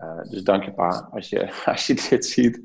eh, 0.01 0.31
dus 0.31 0.43
dank 0.43 0.65
je 0.65 0.73
pa, 0.73 1.09
als 1.13 1.29
je, 1.29 1.53
als 1.73 1.87
je 1.87 2.07
dit 2.09 2.27
ziet. 2.27 2.63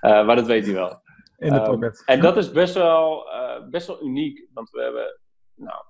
Eh, 0.00 0.26
maar 0.26 0.36
dat 0.36 0.46
weet 0.46 0.64
hij 0.64 0.74
wel. 0.74 1.02
In 1.38 1.52
de 1.52 1.58
Ehm, 1.60 1.70
pocket. 1.70 2.02
En 2.06 2.20
dat 2.20 2.36
is 2.36 2.50
best 2.52 2.74
wel, 2.74 3.30
eh, 3.30 3.68
best 3.70 3.86
wel 3.86 4.02
uniek, 4.04 4.46
want 4.54 4.70
we 4.70 4.82
hebben 4.82 5.18
nou, 5.54 5.82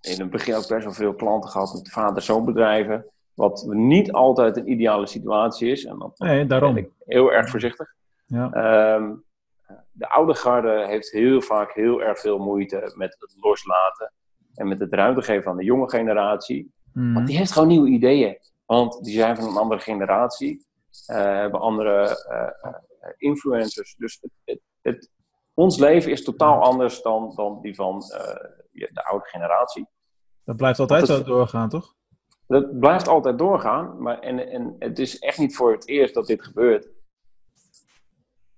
in 0.00 0.20
het 0.20 0.30
begin 0.30 0.54
ook 0.54 0.68
best 0.68 0.84
wel 0.84 0.92
veel 0.92 1.14
klanten 1.14 1.50
gehad 1.50 1.72
met 1.74 1.90
vader-zoon 1.90 2.44
bedrijven. 2.44 3.06
Wat 3.34 3.64
niet 3.68 4.12
altijd 4.12 4.56
een 4.56 4.70
ideale 4.70 5.06
situatie 5.06 5.70
is. 5.70 5.84
En 5.84 5.98
dat 5.98 6.18
Nee, 6.18 6.46
daarom. 6.46 6.74
ben 6.74 6.82
ik 6.84 6.90
heel 7.04 7.32
erg 7.32 7.48
voorzichtig. 7.48 7.94
Ja. 8.26 8.50
Ehm, 8.52 9.14
de 9.92 10.08
oude 10.08 10.34
garde 10.34 10.86
heeft 10.86 11.10
heel 11.10 11.40
vaak 11.40 11.72
heel 11.72 12.02
erg 12.02 12.18
veel 12.20 12.38
moeite 12.38 12.92
met 12.96 13.16
het 13.18 13.34
loslaten. 13.40 14.12
En 14.54 14.68
met 14.68 14.80
het 14.80 14.92
ruimte 14.92 15.22
geven 15.22 15.50
aan 15.50 15.56
de 15.56 15.64
jonge 15.64 15.90
generatie. 15.90 16.72
Mhm. 16.92 17.12
Want 17.12 17.26
die 17.26 17.36
heeft 17.36 17.52
gewoon 17.52 17.68
nieuwe 17.68 17.88
ideeën. 17.88 18.38
Want 18.66 19.04
die 19.04 19.14
zijn 19.14 19.36
van 19.36 19.48
een 19.48 19.56
andere 19.56 19.80
generatie. 19.80 20.66
eh, 21.06 21.16
hebben 21.16 21.60
andere 21.60 22.24
eh, 22.28 22.70
eh, 22.70 22.74
influencers. 23.16 23.94
Dus 23.98 24.18
het, 24.20 24.30
het, 24.44 24.60
het- 24.82 25.10
ons 25.54 25.78
leven 25.78 26.10
is 26.10 26.24
totaal 26.24 26.62
anders 26.62 27.02
dan, 27.02 27.32
dan 27.34 27.60
die 27.62 27.74
van 27.74 28.00
de 28.70 29.04
oude 29.04 29.24
generatie. 29.26 29.86
Dat 30.44 30.56
blijft 30.56 30.78
altijd 30.78 31.06
dat 31.06 31.16
zo 31.16 31.24
doorgaan, 31.24 31.68
toch? 31.68 31.94
Dat 32.46 32.78
blijft 32.78 33.08
altijd 33.08 33.38
doorgaan. 33.38 34.02
Maar, 34.02 34.18
en, 34.18 34.48
en 34.48 34.76
het 34.78 34.98
is 34.98 35.18
echt 35.18 35.38
niet 35.38 35.56
voor 35.56 35.72
het 35.72 35.88
eerst 35.88 36.14
dat 36.14 36.26
dit 36.26 36.44
gebeurt. 36.44 36.88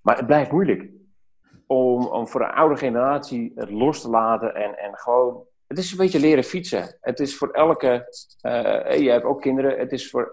Maar 0.01 0.17
het 0.17 0.27
blijft 0.27 0.53
moeilijk. 0.53 0.91
Om, 1.67 2.07
om 2.07 2.29
voor 2.29 2.41
de 2.41 2.53
oude 2.53 2.77
generatie 2.77 3.53
het 3.55 3.71
los 3.71 4.01
te 4.01 4.09
laten 4.11 4.55
en, 4.55 4.79
en 4.79 4.97
gewoon. 4.99 5.45
Het 5.69 5.79
is 5.79 5.91
een 5.91 5.97
beetje 5.97 6.21
leren 6.21 6.45
fietsen. 6.45 6.97
Het 7.01 7.21
is 7.21 7.37
voor 7.37 7.51
elke. 7.51 8.09
eh 8.41 8.99
je 9.01 9.11
hebt 9.11 9.25
ook 9.25 9.41
kinderen. 9.41 9.79
Het 9.79 9.93
is 9.93 10.11
voor 10.11 10.33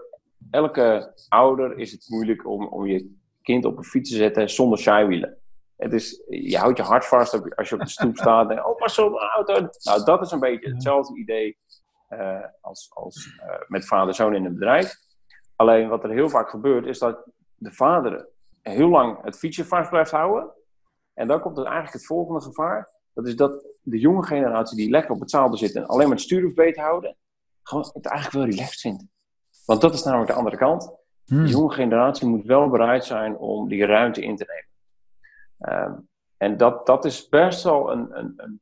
elke 0.50 1.14
ouder 1.28 1.78
is 1.78 1.92
het 1.92 2.06
moeilijk 2.08 2.46
om, 2.46 2.66
om 2.66 2.86
je 2.86 3.16
kind 3.42 3.64
op 3.64 3.76
een 3.76 3.84
fiets 3.84 4.10
te 4.10 4.16
zetten 4.16 4.50
zonder 4.50 4.78
zijwielen. 4.78 5.38
Het 5.76 5.92
is, 5.92 6.22
je 6.28 6.58
houdt 6.58 6.76
je 6.76 6.82
hart 6.82 7.06
vast 7.06 7.56
als 7.56 7.68
je 7.68 7.74
op 7.74 7.80
de 7.80 7.88
stoep 7.88 8.16
staat. 8.26 8.50
En, 8.50 8.66
oh, 8.66 8.76
pas 8.76 8.98
op, 8.98 9.12
een 9.12 9.18
auto. 9.18 9.68
Nou, 9.82 10.04
dat 10.04 10.22
is 10.22 10.30
een 10.30 10.40
beetje 10.40 10.70
hetzelfde 10.70 11.18
idee 11.18 11.58
eh, 12.08 12.44
als, 12.60 12.90
als 12.94 13.38
eh, 13.40 13.60
met 13.66 13.86
vader-zoon 13.86 14.34
in 14.34 14.44
een 14.44 14.54
bedrijf. 14.54 14.94
Alleen 15.56 15.88
wat 15.88 16.04
er 16.04 16.10
heel 16.10 16.28
vaak 16.28 16.50
gebeurt, 16.50 16.86
is 16.86 16.98
dat 16.98 17.30
de 17.54 17.72
vader 17.72 18.28
heel 18.62 18.88
lang 18.88 19.22
het 19.22 19.38
fietsje 19.38 19.64
vast 19.64 19.90
blijft 19.90 20.10
houden. 20.10 20.50
En 21.14 21.28
dan 21.28 21.40
komt 21.40 21.58
er 21.58 21.64
eigenlijk 21.64 21.94
het 21.94 22.06
volgende 22.06 22.40
gevaar. 22.40 22.88
Dat 23.14 23.26
is 23.26 23.36
dat 23.36 23.66
de 23.88 23.98
jonge 23.98 24.22
generatie 24.22 24.76
die 24.76 24.90
lekker 24.90 25.10
op 25.10 25.20
het 25.20 25.30
zadel 25.30 25.56
zit 25.56 25.74
en 25.74 25.86
alleen 25.86 26.06
maar 26.06 26.16
het 26.16 26.24
stuur 26.24 26.42
hoeft 26.42 26.54
beet 26.54 26.76
houden, 26.76 27.16
gewoon 27.62 27.90
het 27.92 28.06
eigenlijk 28.06 28.36
wel 28.36 28.54
relaxed 28.54 28.80
vindt. 28.80 29.04
Want 29.64 29.80
dat 29.80 29.94
is 29.94 30.02
namelijk 30.02 30.30
de 30.30 30.36
andere 30.36 30.56
kant. 30.56 30.92
Hmm. 31.24 31.44
De 31.44 31.50
jonge 31.50 31.72
generatie 31.72 32.26
moet 32.26 32.44
wel 32.44 32.68
bereid 32.68 33.04
zijn 33.04 33.36
om 33.36 33.68
die 33.68 33.86
ruimte 33.86 34.22
in 34.22 34.36
te 34.36 34.46
nemen. 34.48 34.64
Ehm, 35.58 36.00
en 36.36 36.56
dat, 36.56 36.86
dat 36.86 37.04
is 37.04 37.28
best 37.28 37.62
wel 37.62 37.92
een, 37.92 38.18
een, 38.18 38.32
een, 38.36 38.60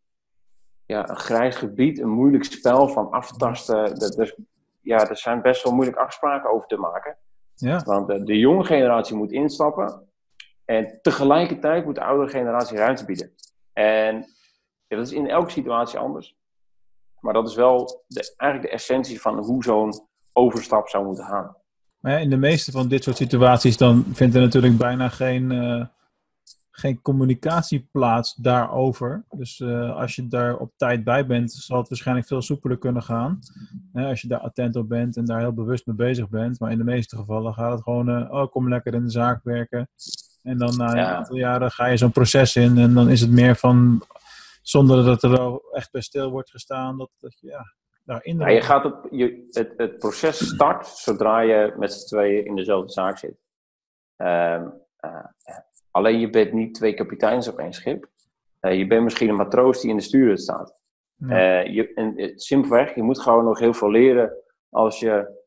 ja, 0.87 1.09
een 1.09 1.17
grijs 1.17 1.57
gebied, 1.57 1.99
een 1.99 2.09
moeilijk 2.09 2.45
spel 2.45 2.89
van 2.89 3.11
aftasten. 3.11 3.99
Dat, 3.99 4.13
dus, 4.13 4.37
ja, 4.81 5.09
er 5.09 5.17
zijn 5.17 5.43
best 5.43 5.63
wel 5.63 5.75
moeilijke 5.75 6.01
afspraken 6.01 6.51
over 6.51 6.69
te 6.69 6.77
maken. 6.77 7.17
Ja. 7.55 7.83
Want 7.85 8.07
de, 8.07 8.25
de 8.25 8.39
jonge 8.39 8.65
generatie 8.65 9.17
moet 9.17 9.33
instappen. 9.33 10.09
En 10.65 10.99
tegelijkertijd 11.03 11.85
moet 11.85 11.95
de 11.95 12.05
oudere 12.05 12.31
generatie 12.31 12.77
ruimte 12.77 13.05
bieden. 13.05 13.35
En 13.73 14.27
ja, 14.95 15.01
dat 15.01 15.07
is 15.13 15.19
in 15.19 15.29
elke 15.29 15.51
situatie 15.51 15.99
anders. 15.99 16.37
Maar 17.21 17.33
dat 17.35 17.49
is 17.49 17.55
wel 17.55 18.05
de, 18.07 18.35
eigenlijk 18.37 18.71
de 18.71 18.77
essentie 18.77 19.21
van 19.21 19.39
hoe 19.39 19.63
zo'n 19.65 19.93
overstap 20.33 20.89
zou 20.89 21.07
moeten 21.07 21.25
gaan. 21.25 21.57
Maar 22.01 22.13
ja, 22.13 22.19
in 22.19 22.31
de 22.31 22.37
meeste 22.37 22.71
van 22.71 22.89
dit 22.89 23.03
soort 23.03 23.17
situaties 23.17 23.77
dan 23.77 24.05
vindt 24.13 24.35
er 24.35 24.41
natuurlijk 24.41 24.77
bijna 24.77 25.09
geen, 25.09 25.51
eh, 25.53 25.85
geen 26.71 27.03
communicatie 27.03 27.89
plaats 27.93 28.35
daarover. 28.35 29.25
Dus 29.31 29.61
eh, 29.61 29.97
als 29.97 30.15
je 30.17 30.29
daar 30.29 30.57
op 30.57 30.73
tijd 30.77 31.05
bij 31.05 31.27
bent, 31.27 31.53
zal 31.53 31.79
het 31.79 31.89
waarschijnlijk 31.89 32.27
veel 32.27 32.43
soepeler 32.43 32.79
kunnen 32.79 33.03
gaan. 33.03 33.39
Hè, 33.93 34.07
als 34.09 34.21
je 34.21 34.29
daar 34.29 34.41
attent 34.41 34.77
op 34.77 34.89
bent 34.89 35.17
en 35.17 35.25
daar 35.25 35.41
heel 35.41 35.53
bewust 35.55 35.87
mee 35.87 35.97
bezig 35.97 36.29
bent. 36.29 36.61
Maar 36.61 36.71
in 36.71 36.79
de 36.79 36.85
meeste 36.85 37.17
gevallen 37.17 37.55
gaat 37.55 37.73
het 37.73 37.83
gewoon, 37.83 38.09
eh, 38.09 38.33
oh 38.33 38.51
kom 38.51 38.69
lekker 38.69 38.95
in 38.95 39.05
de 39.05 39.11
zaak 39.11 39.41
werken. 39.45 39.89
En 40.43 40.59
dan 40.59 40.77
na 40.77 40.91
een 40.91 40.97
Ja. 40.97 41.15
aantal 41.17 41.37
jaren 41.37 41.71
ga 41.71 41.87
je 41.87 41.97
zo'n 41.97 42.11
proces 42.13 42.57
in 42.57 42.79
en 42.79 42.95
dan 42.95 43.09
is 43.11 43.21
het 43.21 43.31
meer 43.31 43.57
van, 43.57 44.03
zonder 44.65 45.05
dat 45.05 45.23
er 45.23 45.39
al 45.39 45.63
echt 45.73 45.91
bij 45.91 46.01
stil 46.01 46.31
wordt 46.31 46.51
gestaan, 46.51 46.99
dat, 46.99 47.11
dat 47.19 47.39
je 47.39 47.47
ja, 47.47 47.75
daarin... 48.05 48.39
Ja, 48.39 48.49
je 48.49 48.61
gaat 48.61 48.85
het, 48.85 48.95
je, 49.11 49.47
het, 49.51 49.75
het 49.77 49.99
proces 49.99 50.49
start 50.49 50.87
zodra 50.87 51.41
je 51.41 51.75
met 51.77 51.93
z'n 51.93 52.07
tweeën 52.07 52.45
in 52.45 52.57
dezelfde 52.57 52.93
zaak 52.93 53.19
zit. 53.19 53.37
Ehm, 54.17 54.69
eh, 54.97 55.27
alleen 55.91 56.21
je 56.21 56.31
bent 56.31 56.53
niet 56.53 56.75
twee 56.75 56.95
kapiteins 56.95 57.49
op 57.49 57.59
één 57.59 57.73
schip. 57.73 58.11
Eh, 58.61 58.79
je 58.79 58.87
bent 58.87 59.03
misschien 59.03 59.29
een 59.29 59.37
matroos 59.37 59.81
die 59.81 59.91
in 59.91 59.97
de 59.97 60.03
stuurhut 60.03 60.41
staat. 60.41 60.77
Ja. 61.15 61.63
Eh, 61.63 61.75
je, 61.75 61.95
en, 61.95 62.39
simpelweg, 62.39 62.95
je 62.95 63.03
moet 63.03 63.21
gewoon 63.21 63.45
nog 63.45 63.59
heel 63.59 63.75
veel 63.75 63.91
leren 63.91 64.33
als 64.69 64.99
je... 64.99 65.43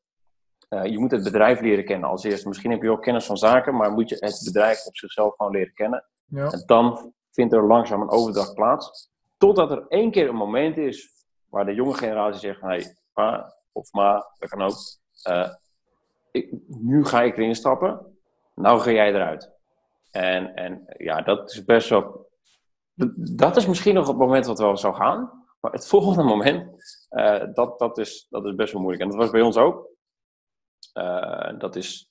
je 0.69 0.99
moet 0.99 1.11
het 1.11 1.23
bedrijf 1.23 1.61
leren 1.61 1.85
kennen 1.85 2.09
als 2.09 2.23
eerste. 2.23 2.47
Misschien 2.47 2.71
heb 2.71 2.81
je 2.81 2.91
ook 2.91 3.01
kennis 3.01 3.25
van 3.25 3.37
zaken, 3.37 3.75
maar 3.75 3.91
moet 3.91 4.09
je 4.09 4.15
het 4.19 4.41
bedrijf 4.43 4.85
op 4.85 4.97
zichzelf 4.97 5.35
gewoon 5.35 5.51
leren 5.51 5.73
kennen. 5.73 6.05
ja. 6.25 6.49
En 6.49 6.63
dan 6.65 7.13
vindt 7.37 7.53
er 7.53 7.67
langzaam 7.67 8.01
een 8.01 8.09
overdracht 8.09 8.53
plaats. 8.53 9.09
Totdat 9.37 9.71
er 9.71 9.85
één 9.87 10.11
keer 10.11 10.29
een 10.29 10.35
moment 10.35 10.77
is 10.77 11.25
waar 11.49 11.65
de 11.65 11.73
jonge 11.73 11.93
generatie 11.93 12.39
zegt: 12.39 12.61
hey, 12.61 12.95
pa 13.13 13.53
of 13.71 13.91
ma, 13.91 14.25
dat 14.39 14.49
kan 14.49 14.61
ook. 14.61 14.77
eh, 15.23 15.49
ik, 16.31 16.53
nu 16.67 17.05
ga 17.05 17.21
ik 17.21 17.37
erin 17.37 17.55
stappen, 17.55 18.17
nou 18.55 18.79
ga 18.79 18.91
jij 18.91 19.13
eruit. 19.13 19.51
En, 20.11 20.55
en 20.55 20.83
ja, 20.97 21.21
dat 21.21 21.51
is 21.51 21.65
best 21.65 21.89
wel. 21.89 22.29
Dat, 22.93 23.09
dat 23.15 23.57
is 23.57 23.65
misschien 23.67 23.93
nog 23.93 24.07
het 24.07 24.17
moment 24.17 24.45
wat 24.45 24.59
wel 24.59 24.77
zou 24.77 24.95
gaan. 24.95 25.45
Maar 25.59 25.71
het 25.71 25.87
volgende 25.95 26.23
moment, 26.23 26.83
eh, 27.09 27.43
dat, 27.53 27.79
dat, 27.79 27.97
is, 27.97 28.27
dat 28.29 28.45
is 28.45 28.55
best 28.55 28.73
wel 28.73 28.81
moeilijk. 28.81 29.03
En 29.03 29.09
dat 29.09 29.19
was 29.19 29.31
bij 29.31 29.41
ons 29.41 29.57
ook. 29.57 29.89
Eh, 30.93 31.59
dat 31.59 31.75
is 31.75 32.09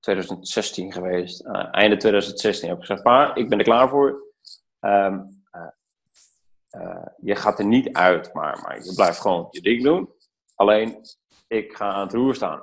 2016 0.00 0.92
geweest. 0.92 1.40
Eh, 1.40 1.68
einde 1.70 1.96
2016 1.96 2.68
heb 2.68 2.78
ik 2.78 2.84
gezegd, 2.84 3.02
pa, 3.02 3.34
ik 3.34 3.48
ben 3.48 3.58
er 3.58 3.64
klaar 3.64 3.88
voor. 3.88 4.24
Ehm, 4.80 5.20
eh, 5.50 5.66
eh, 6.68 7.06
je 7.16 7.34
gaat 7.34 7.58
er 7.58 7.64
niet 7.64 7.92
uit, 7.92 8.34
maar, 8.34 8.60
maar 8.62 8.84
je 8.84 8.94
blijft 8.94 9.20
gewoon 9.20 9.46
je 9.50 9.60
ding 9.60 9.82
doen. 9.82 10.10
Alleen, 10.54 11.00
ik 11.46 11.76
ga 11.76 11.88
aan 11.88 12.06
het 12.06 12.12
roer 12.12 12.34
staan. 12.34 12.62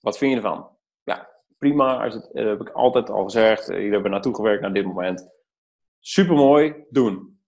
Wat 0.00 0.18
vind 0.18 0.30
je 0.30 0.36
ervan? 0.36 0.70
Ja, 1.02 1.28
prima. 1.58 2.04
Als 2.04 2.30
eh, 2.30 2.46
heb 2.46 2.60
ik 2.60 2.70
altijd 2.70 3.10
al 3.10 3.24
gezegd. 3.24 3.66
Hier 3.66 3.92
hebben 3.92 4.10
naartoe 4.10 4.34
gewerkt 4.34 4.62
naar 4.62 4.72
dit 4.72 4.84
moment. 4.84 5.28
Supermooi, 6.00 6.84
doen. 6.90 7.40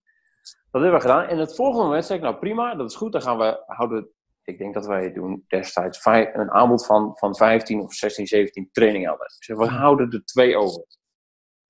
Dat 0.71 0.81
hebben 0.81 0.99
we 0.99 1.07
gedaan. 1.07 1.23
En 1.23 1.37
het 1.37 1.55
volgende 1.55 1.83
moment 1.83 2.05
zei 2.05 2.17
ik, 2.19 2.25
nou 2.25 2.37
prima, 2.37 2.75
dat 2.75 2.89
is 2.89 2.95
goed. 2.95 3.11
Dan 3.11 3.21
gaan 3.21 3.37
we, 3.37 3.63
houden, 3.65 4.09
ik 4.43 4.57
denk 4.57 4.73
dat 4.73 4.85
wij 4.85 5.13
doen 5.13 5.43
destijds 5.47 5.99
vijf- 6.01 6.33
een 6.33 6.51
aanbod 6.51 6.85
van, 6.85 7.17
van 7.17 7.35
15 7.35 7.79
of 7.79 7.93
16, 7.93 8.27
17 8.27 8.69
trainingen 8.71 9.09
hadden. 9.09 9.27
Zeg, 9.39 9.57
we 9.57 9.65
houden 9.67 10.09
er 10.11 10.25
twee 10.25 10.57
over. 10.57 10.85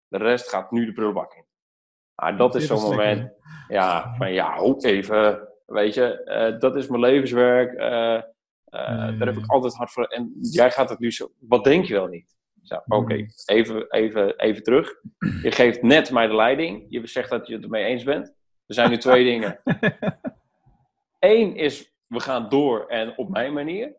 De 0.07 0.17
rest 0.17 0.49
gaat 0.49 0.71
nu 0.71 0.86
de 0.86 0.93
prullenbak 0.93 1.34
in. 1.34 1.45
Ah, 2.15 2.38
dat 2.38 2.55
is 2.55 2.67
zo'n 2.67 2.81
moment. 2.81 3.31
Ja, 3.67 4.15
van 4.17 4.34
ja, 4.34 4.57
ook 4.57 4.84
even, 4.84 5.47
weet 5.65 5.93
je, 5.93 6.23
eh, 6.23 6.60
dat 6.60 6.75
is 6.75 6.88
mijn 6.88 7.01
levenswerk. 7.01 7.73
eh, 7.73 8.15
eh, 8.15 8.23
Nee. 8.99 9.17
Daar 9.17 9.27
heb 9.27 9.38
ik 9.38 9.45
altijd 9.51 9.73
hard 9.75 9.91
voor. 9.91 10.03
En 10.05 10.34
jij 10.41 10.71
gaat 10.71 10.89
het 10.89 10.99
nu 10.99 11.12
zo. 11.12 11.31
Wat 11.39 11.63
denk 11.63 11.86
je 11.86 11.93
wel 11.93 12.07
niet? 12.07 12.36
Oké, 12.88 13.25
even, 13.45 13.89
even, 13.91 14.39
even 14.39 14.63
terug. 14.63 14.93
Je 15.41 15.51
geeft 15.51 15.81
net 15.81 16.12
mij 16.12 16.27
de 16.27 16.36
leiding. 16.36 16.86
Je 16.89 17.07
zegt 17.07 17.29
dat 17.29 17.47
je 17.47 17.53
het 17.53 17.63
ermee 17.63 17.84
eens 17.84 18.03
bent. 18.03 18.27
Er 18.65 18.73
zijn 18.73 18.89
nu 18.89 18.97
twee 18.97 19.23
dingen. 19.31 19.62
Eén 21.19 21.55
is, 21.55 21.90
we 22.12 22.19
gaan 22.19 22.50
door 22.50 22.88
en 22.88 23.17
op 23.17 23.30
mijn 23.30 23.54
manier. 23.54 23.95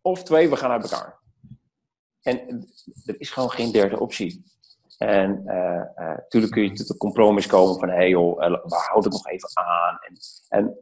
Of 0.00 0.22
twee, 0.22 0.48
we 0.48 0.56
gaan 0.56 0.70
uit 0.70 0.90
elkaar. 0.90 1.20
En 2.22 2.68
er 3.04 3.20
is 3.20 3.30
gewoon 3.30 3.50
geen 3.50 3.72
derde 3.72 4.00
optie. 4.00 4.44
En 4.98 5.42
natuurlijk 6.26 6.52
kun 6.52 6.62
je 6.62 6.72
tot 6.72 6.90
een 6.90 6.96
compromis 6.96 7.46
komen 7.46 7.78
van, 7.78 7.88
hé 7.88 7.94
hey 7.94 8.08
joh, 8.08 8.44
eh, 8.44 8.50
we 8.50 8.74
houden 8.74 9.12
het 9.12 9.22
nog 9.22 9.26
even 9.26 9.48
aan. 9.54 9.98
En, 10.00 10.16
en 10.48 10.78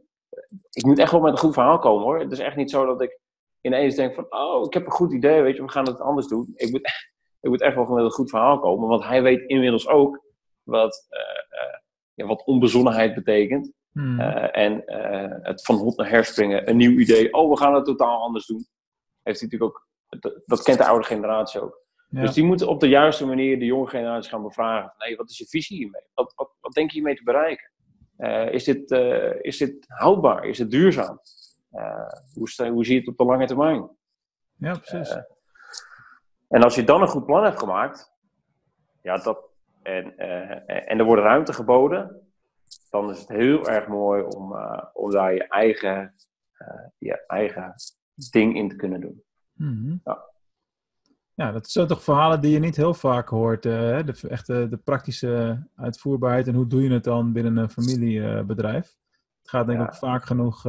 ik 0.69 0.85
moet 0.85 0.99
echt 0.99 1.11
wel 1.11 1.21
met 1.21 1.31
een 1.31 1.37
goed 1.37 1.53
verhaal 1.53 1.79
komen 1.79 2.03
hoor. 2.03 2.19
Het 2.19 2.31
is 2.31 2.39
echt 2.39 2.55
niet 2.55 2.69
zo 2.69 2.85
dat 2.85 3.01
ik 3.01 3.19
ineens 3.61 3.95
denk 3.95 4.15
van, 4.15 4.25
oh, 4.29 4.65
ik 4.65 4.73
heb 4.73 4.85
een 4.85 4.91
goed 4.91 5.13
idee, 5.13 5.41
weet 5.41 5.55
je, 5.55 5.61
we 5.61 5.69
gaan 5.69 5.87
het 5.87 5.99
anders 5.99 6.27
doen. 6.27 6.51
Ik 6.55 6.71
moet, 6.71 6.81
ik 7.41 7.49
moet 7.49 7.61
echt 7.61 7.75
wel 7.75 7.85
met 7.85 8.03
een 8.03 8.11
goed 8.11 8.29
verhaal 8.29 8.59
komen, 8.59 8.87
want 8.87 9.03
hij 9.03 9.21
weet 9.21 9.49
inmiddels 9.49 9.87
ook 9.87 10.25
wat, 10.63 11.05
eh, 11.09 11.19
eh, 11.59 11.77
ja, 12.13 12.25
wat 12.25 12.45
onbezonnenheid 12.45 13.13
betekent. 13.15 13.71
Hmm. 13.93 14.19
Eh, 14.19 14.63
en 14.63 14.85
eh, 14.85 15.37
het 15.41 15.65
van 15.65 15.75
hot 15.75 15.97
naar 15.97 16.09
her 16.09 16.25
springen, 16.25 16.69
een 16.69 16.77
nieuw 16.77 16.99
idee, 16.99 17.33
oh, 17.33 17.49
we 17.49 17.57
gaan 17.57 17.73
het 17.73 17.85
totaal 17.85 18.21
anders 18.21 18.45
doen. 18.45 18.67
Heeft 19.23 19.39
hij 19.39 19.49
natuurlijk 19.49 19.63
ook, 19.63 19.87
dat, 20.19 20.41
dat 20.45 20.63
kent 20.63 20.77
de 20.77 20.85
oude 20.85 21.05
generatie 21.05 21.61
ook. 21.61 21.81
Ja. 22.09 22.21
Dus 22.21 22.33
die 22.33 22.43
moeten 22.43 22.67
op 22.67 22.79
de 22.79 22.87
juiste 22.87 23.25
manier 23.25 23.59
de 23.59 23.65
jonge 23.65 23.87
generatie 23.87 24.31
gaan 24.31 24.43
bevragen. 24.43 24.93
Hey, 24.97 25.15
wat 25.15 25.29
is 25.29 25.37
je 25.37 25.45
visie 25.45 25.77
hiermee? 25.77 26.01
Wat, 26.13 26.33
wat, 26.35 26.51
wat 26.59 26.73
denk 26.73 26.89
je 26.89 26.95
hiermee 26.95 27.15
te 27.15 27.23
bereiken? 27.23 27.71
Eh, 28.17 28.53
is, 28.53 28.63
dit, 28.63 28.91
is 29.41 29.57
dit 29.57 29.85
houdbaar? 29.87 30.45
Is 30.45 30.57
het 30.57 30.71
duurzaam? 30.71 31.19
Hoe, 32.33 32.69
hoe 32.69 32.85
zie 32.85 32.93
je 32.93 32.99
het 32.99 33.09
op 33.09 33.17
de 33.17 33.25
lange 33.25 33.47
termijn? 33.47 33.89
ja, 34.57 34.77
precies. 34.77 35.17
En 36.47 36.63
als 36.63 36.75
je 36.75 36.83
dan 36.83 37.01
een 37.01 37.07
goed 37.07 37.25
plan 37.25 37.43
hebt 37.43 37.59
gemaakt, 37.59 38.11
ja, 39.01 39.17
dat, 39.17 39.49
en, 39.81 40.17
en 40.65 40.99
er 40.99 41.05
wordt 41.05 41.21
ruimte 41.21 41.53
geboden, 41.53 42.23
dan 42.93 43.09
is 43.09 43.19
het 43.19 43.29
heel 43.29 43.67
erg 43.69 43.87
mooi 43.87 44.23
om, 44.23 44.55
eh, 44.55 44.83
om 44.93 45.11
daar 45.11 45.33
je 45.33 45.47
eigen, 45.47 46.13
eh, 46.57 46.67
je 46.97 47.25
eigen 47.27 47.73
ding 48.31 48.55
in 48.55 48.69
te 48.69 48.75
kunnen 48.75 49.01
doen. 49.01 49.23
Mhm. 49.53 49.95
Ja. 50.03 50.31
Ja, 51.33 51.51
dat 51.51 51.69
zijn 51.69 51.87
toch 51.87 52.03
verhalen 52.03 52.41
die 52.41 52.51
je 52.51 52.59
niet 52.59 52.75
heel 52.75 52.93
vaak 52.93 53.27
hoort. 53.29 53.65
eh, 53.65 53.73
hè? 53.73 54.03
de, 54.03 54.27
echt 54.29 54.47
de, 54.47 54.79
praktische 54.83 55.63
uitvoerbaarheid 55.75 56.47
en 56.47 56.53
hoe 56.55 56.67
doe 56.67 56.83
je 56.83 56.91
het 56.91 57.03
dan 57.03 57.33
binnen 57.33 57.57
een 57.57 57.69
familiebedrijf. 57.69 58.95
Het 59.41 59.49
gaat 59.49 59.65
denk 59.67 59.79
ik 59.79 59.85
Ja. 59.85 59.91
ook 59.91 59.99
vaak 59.99 60.25
genoeg, 60.25 60.61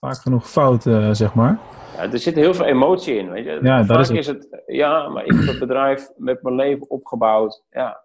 vaak 0.00 0.16
genoeg 0.20 0.50
fout, 0.50 0.82
zeg 1.12 1.34
maar. 1.34 1.58
Ja, 1.96 2.02
er 2.12 2.18
zit 2.18 2.34
heel 2.34 2.54
veel 2.54 2.64
emotie 2.64 3.14
in, 3.16 3.30
weet 3.30 3.44
je. 3.44 3.58
Ja, 3.62 3.76
dat 3.76 3.86
Vaak 3.86 3.98
is 4.00 4.08
het. 4.08 4.16
is 4.18 4.26
het, 4.26 4.62
ja, 4.66 5.08
maar 5.08 5.24
ik 5.24 5.32
heb 5.32 5.46
het 5.46 5.58
bedrijf 5.58 6.10
met 6.16 6.42
mijn 6.42 6.54
leven 6.54 6.90
opgebouwd. 6.90 7.64
Ja, 7.70 8.04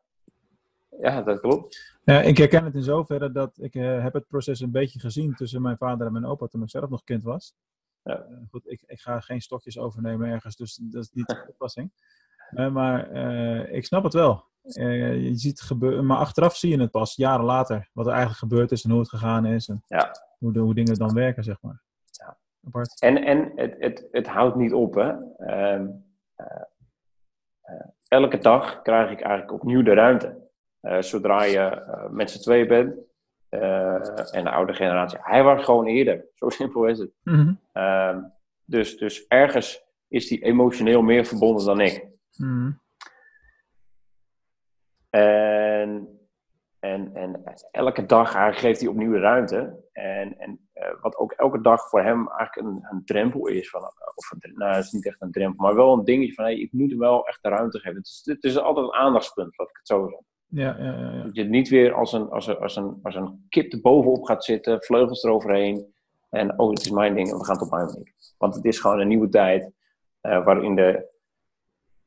ja 1.01 1.21
dat 1.21 1.39
klopt. 1.39 1.96
Ja, 2.11 2.21
ik 2.21 2.37
herken 2.37 2.63
het 2.63 2.75
in 2.75 2.83
zoverre 2.83 3.31
dat 3.31 3.57
ik 3.61 3.75
eh, 3.75 4.03
heb 4.03 4.13
het 4.13 4.27
proces 4.27 4.59
een 4.59 4.71
beetje 4.71 4.99
gezien 4.99 5.35
tussen 5.35 5.61
mijn 5.61 5.77
vader 5.77 6.07
en 6.07 6.13
mijn 6.13 6.25
opa 6.25 6.47
toen 6.47 6.61
ik 6.61 6.69
zelf 6.69 6.89
nog 6.89 7.03
kind 7.03 7.23
was. 7.23 7.55
Ja. 8.03 8.13
Eh, 8.17 8.37
goed, 8.49 8.71
ik, 8.71 8.83
ik 8.85 8.99
ga 8.99 9.19
geen 9.19 9.41
stokjes 9.41 9.77
overnemen 9.77 10.29
ergens, 10.29 10.55
dus 10.55 10.75
dat 10.75 11.03
is 11.03 11.11
niet 11.11 11.27
de 11.27 11.43
toepassing. 11.45 11.91
Eh, 12.49 12.69
maar 12.71 13.11
ik 13.71 13.85
snap 13.85 14.03
het 14.03 14.13
wel. 14.13 14.45
Je 14.61 15.31
ziet 15.33 15.61
gebeuren, 15.61 16.05
maar 16.05 16.17
achteraf 16.17 16.55
zie 16.55 16.71
je 16.71 16.81
het 16.81 16.91
pas, 16.91 17.15
jaren 17.15 17.45
later, 17.45 17.89
wat 17.93 18.05
er 18.05 18.11
eigenlijk 18.11 18.39
gebeurd 18.39 18.71
is 18.71 18.83
en 18.83 18.89
hoe 18.89 18.99
het 18.99 19.09
gegaan 19.09 19.45
is 19.45 19.67
en 19.67 19.83
Ja. 19.87 20.11
hoe, 20.39 20.53
de, 20.53 20.59
hoe 20.59 20.73
dingen 20.73 20.97
dan 20.97 21.13
werken, 21.13 21.43
zeg 21.43 21.61
maar. 21.61 21.81
Ja. 22.05 22.37
Apart. 22.67 23.01
En, 23.01 23.23
en 23.23 23.51
het, 23.55 23.75
het, 23.79 24.07
het 24.11 24.27
houdt 24.27 24.55
niet 24.55 24.73
op, 24.73 24.93
hè. 24.95 25.11
Ehm, 25.37 25.87
eh, 26.35 26.61
eh, 27.61 27.87
elke 28.07 28.37
dag 28.37 28.81
krijg 28.81 29.11
ik 29.11 29.21
eigenlijk 29.21 29.51
opnieuw 29.53 29.83
de 29.83 29.93
ruimte. 29.93 30.46
Eh, 30.81 31.01
zodra 31.01 31.43
je 31.43 31.59
eh, 31.59 32.09
met 32.09 32.31
z'n 32.31 32.39
tweeën 32.39 32.67
bent 32.67 32.95
eh, 33.49 34.35
en 34.35 34.43
de 34.43 34.51
oude 34.51 34.73
generatie. 34.73 35.19
Hij 35.21 35.43
was 35.43 35.63
gewoon 35.63 35.85
eerder. 35.85 36.25
Zo 36.33 36.49
simpel 36.49 36.85
is 36.85 36.99
het. 36.99 37.11
Mhm. 37.23 37.53
Ehm, 37.71 38.21
dus, 38.65 38.97
dus 38.97 39.27
ergens 39.27 39.85
is 40.07 40.29
hij 40.29 40.41
emotioneel 40.41 41.01
meer 41.01 41.25
verbonden 41.25 41.65
dan 41.65 41.79
ik. 41.81 42.07
Mhm. 42.37 42.71
En, 45.09 46.19
en, 46.79 47.15
en 47.15 47.43
elke 47.71 48.05
dag 48.05 48.59
geeft 48.59 48.79
hij 48.79 48.89
opnieuw 48.89 49.13
ruimte. 49.13 49.85
En, 49.91 50.37
en 50.37 50.69
wat 51.01 51.17
ook 51.17 51.31
elke 51.31 51.61
dag 51.61 51.89
voor 51.89 52.01
hem 52.01 52.29
eigenlijk 52.29 52.67
een, 52.67 52.87
een 52.91 53.05
drempel 53.05 53.47
is. 53.47 53.69
Van, 53.69 53.81
of 54.15 54.31
een, 54.31 54.53
nou, 54.55 54.75
het 54.75 54.85
is 54.85 54.91
niet 54.91 55.05
echt 55.05 55.21
een 55.21 55.31
drempel, 55.31 55.65
maar 55.65 55.75
wel 55.75 55.93
een 55.93 56.03
dingetje 56.03 56.33
van 56.33 56.43
hey, 56.43 56.59
ik 56.59 56.71
moet 56.71 56.89
hem 56.89 56.99
wel 56.99 57.27
echt 57.27 57.43
de 57.43 57.49
ruimte 57.49 57.79
geven. 57.79 57.97
Het 57.97 58.05
is, 58.05 58.21
het 58.23 58.43
is 58.43 58.57
altijd 58.57 58.85
een 58.85 58.93
aandachtspunt, 58.93 59.57
laat 59.57 59.69
ik 59.69 59.77
het 59.77 59.87
zo 59.87 60.07
zeggen. 60.07 60.25
Ja, 60.49 60.75
ja. 60.79 61.23
Dat 61.23 61.36
je 61.36 61.43
niet 61.43 61.69
weer 61.69 61.93
als 61.93 62.13
een, 62.13 62.29
als 62.29 62.47
een, 62.47 62.57
als 62.57 62.75
een, 62.75 62.99
als 63.03 63.15
een 63.15 63.45
kip 63.49 63.81
bovenop 63.81 64.23
gaat 64.23 64.43
zitten, 64.43 64.83
vleugels 64.83 65.23
eroverheen. 65.23 65.93
En 66.29 66.60
oh, 66.60 66.69
het 66.69 66.79
is 66.79 66.89
mijn 66.89 67.15
ding 67.15 67.31
en 67.31 67.38
we 67.38 67.45
gaan 67.45 67.55
het 67.55 67.63
op 67.63 67.71
mijn 67.71 67.86
manier. 67.86 68.13
Want 68.38 68.55
het 68.55 68.65
is 68.65 68.79
gewoon 68.79 68.99
een 68.99 69.07
nieuwe 69.07 69.29
tijd. 69.29 69.71
waarin 70.21 70.75
de, 70.75 71.10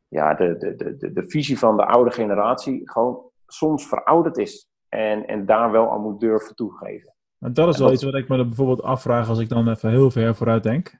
ja, 0.08 0.34
de, 0.34 0.56
de, 0.58 0.96
de, 0.96 1.12
de 1.12 1.24
visie 1.26 1.58
van 1.58 1.76
de 1.76 1.86
oude 1.86 2.10
generatie 2.10 2.90
gewoon 2.90 3.30
soms 3.46 3.88
verouderd 3.88 4.38
is. 4.38 4.68
En, 4.88 5.26
en 5.26 5.46
daar 5.46 5.70
wel 5.70 5.92
aan 5.92 6.00
moet 6.00 6.20
durven 6.20 6.54
toegeven. 6.54 7.14
Maar 7.38 7.52
dat 7.52 7.68
is 7.68 7.78
wel 7.78 7.92
iets 7.92 8.02
wat 8.02 8.14
ik 8.14 8.28
me 8.28 8.46
bijvoorbeeld 8.46 8.82
afvraag 8.82 9.28
als 9.28 9.38
ik 9.38 9.48
dan 9.48 9.68
even 9.68 9.90
heel 9.90 10.10
ver 10.10 10.34
vooruit 10.34 10.62
denk. 10.62 10.98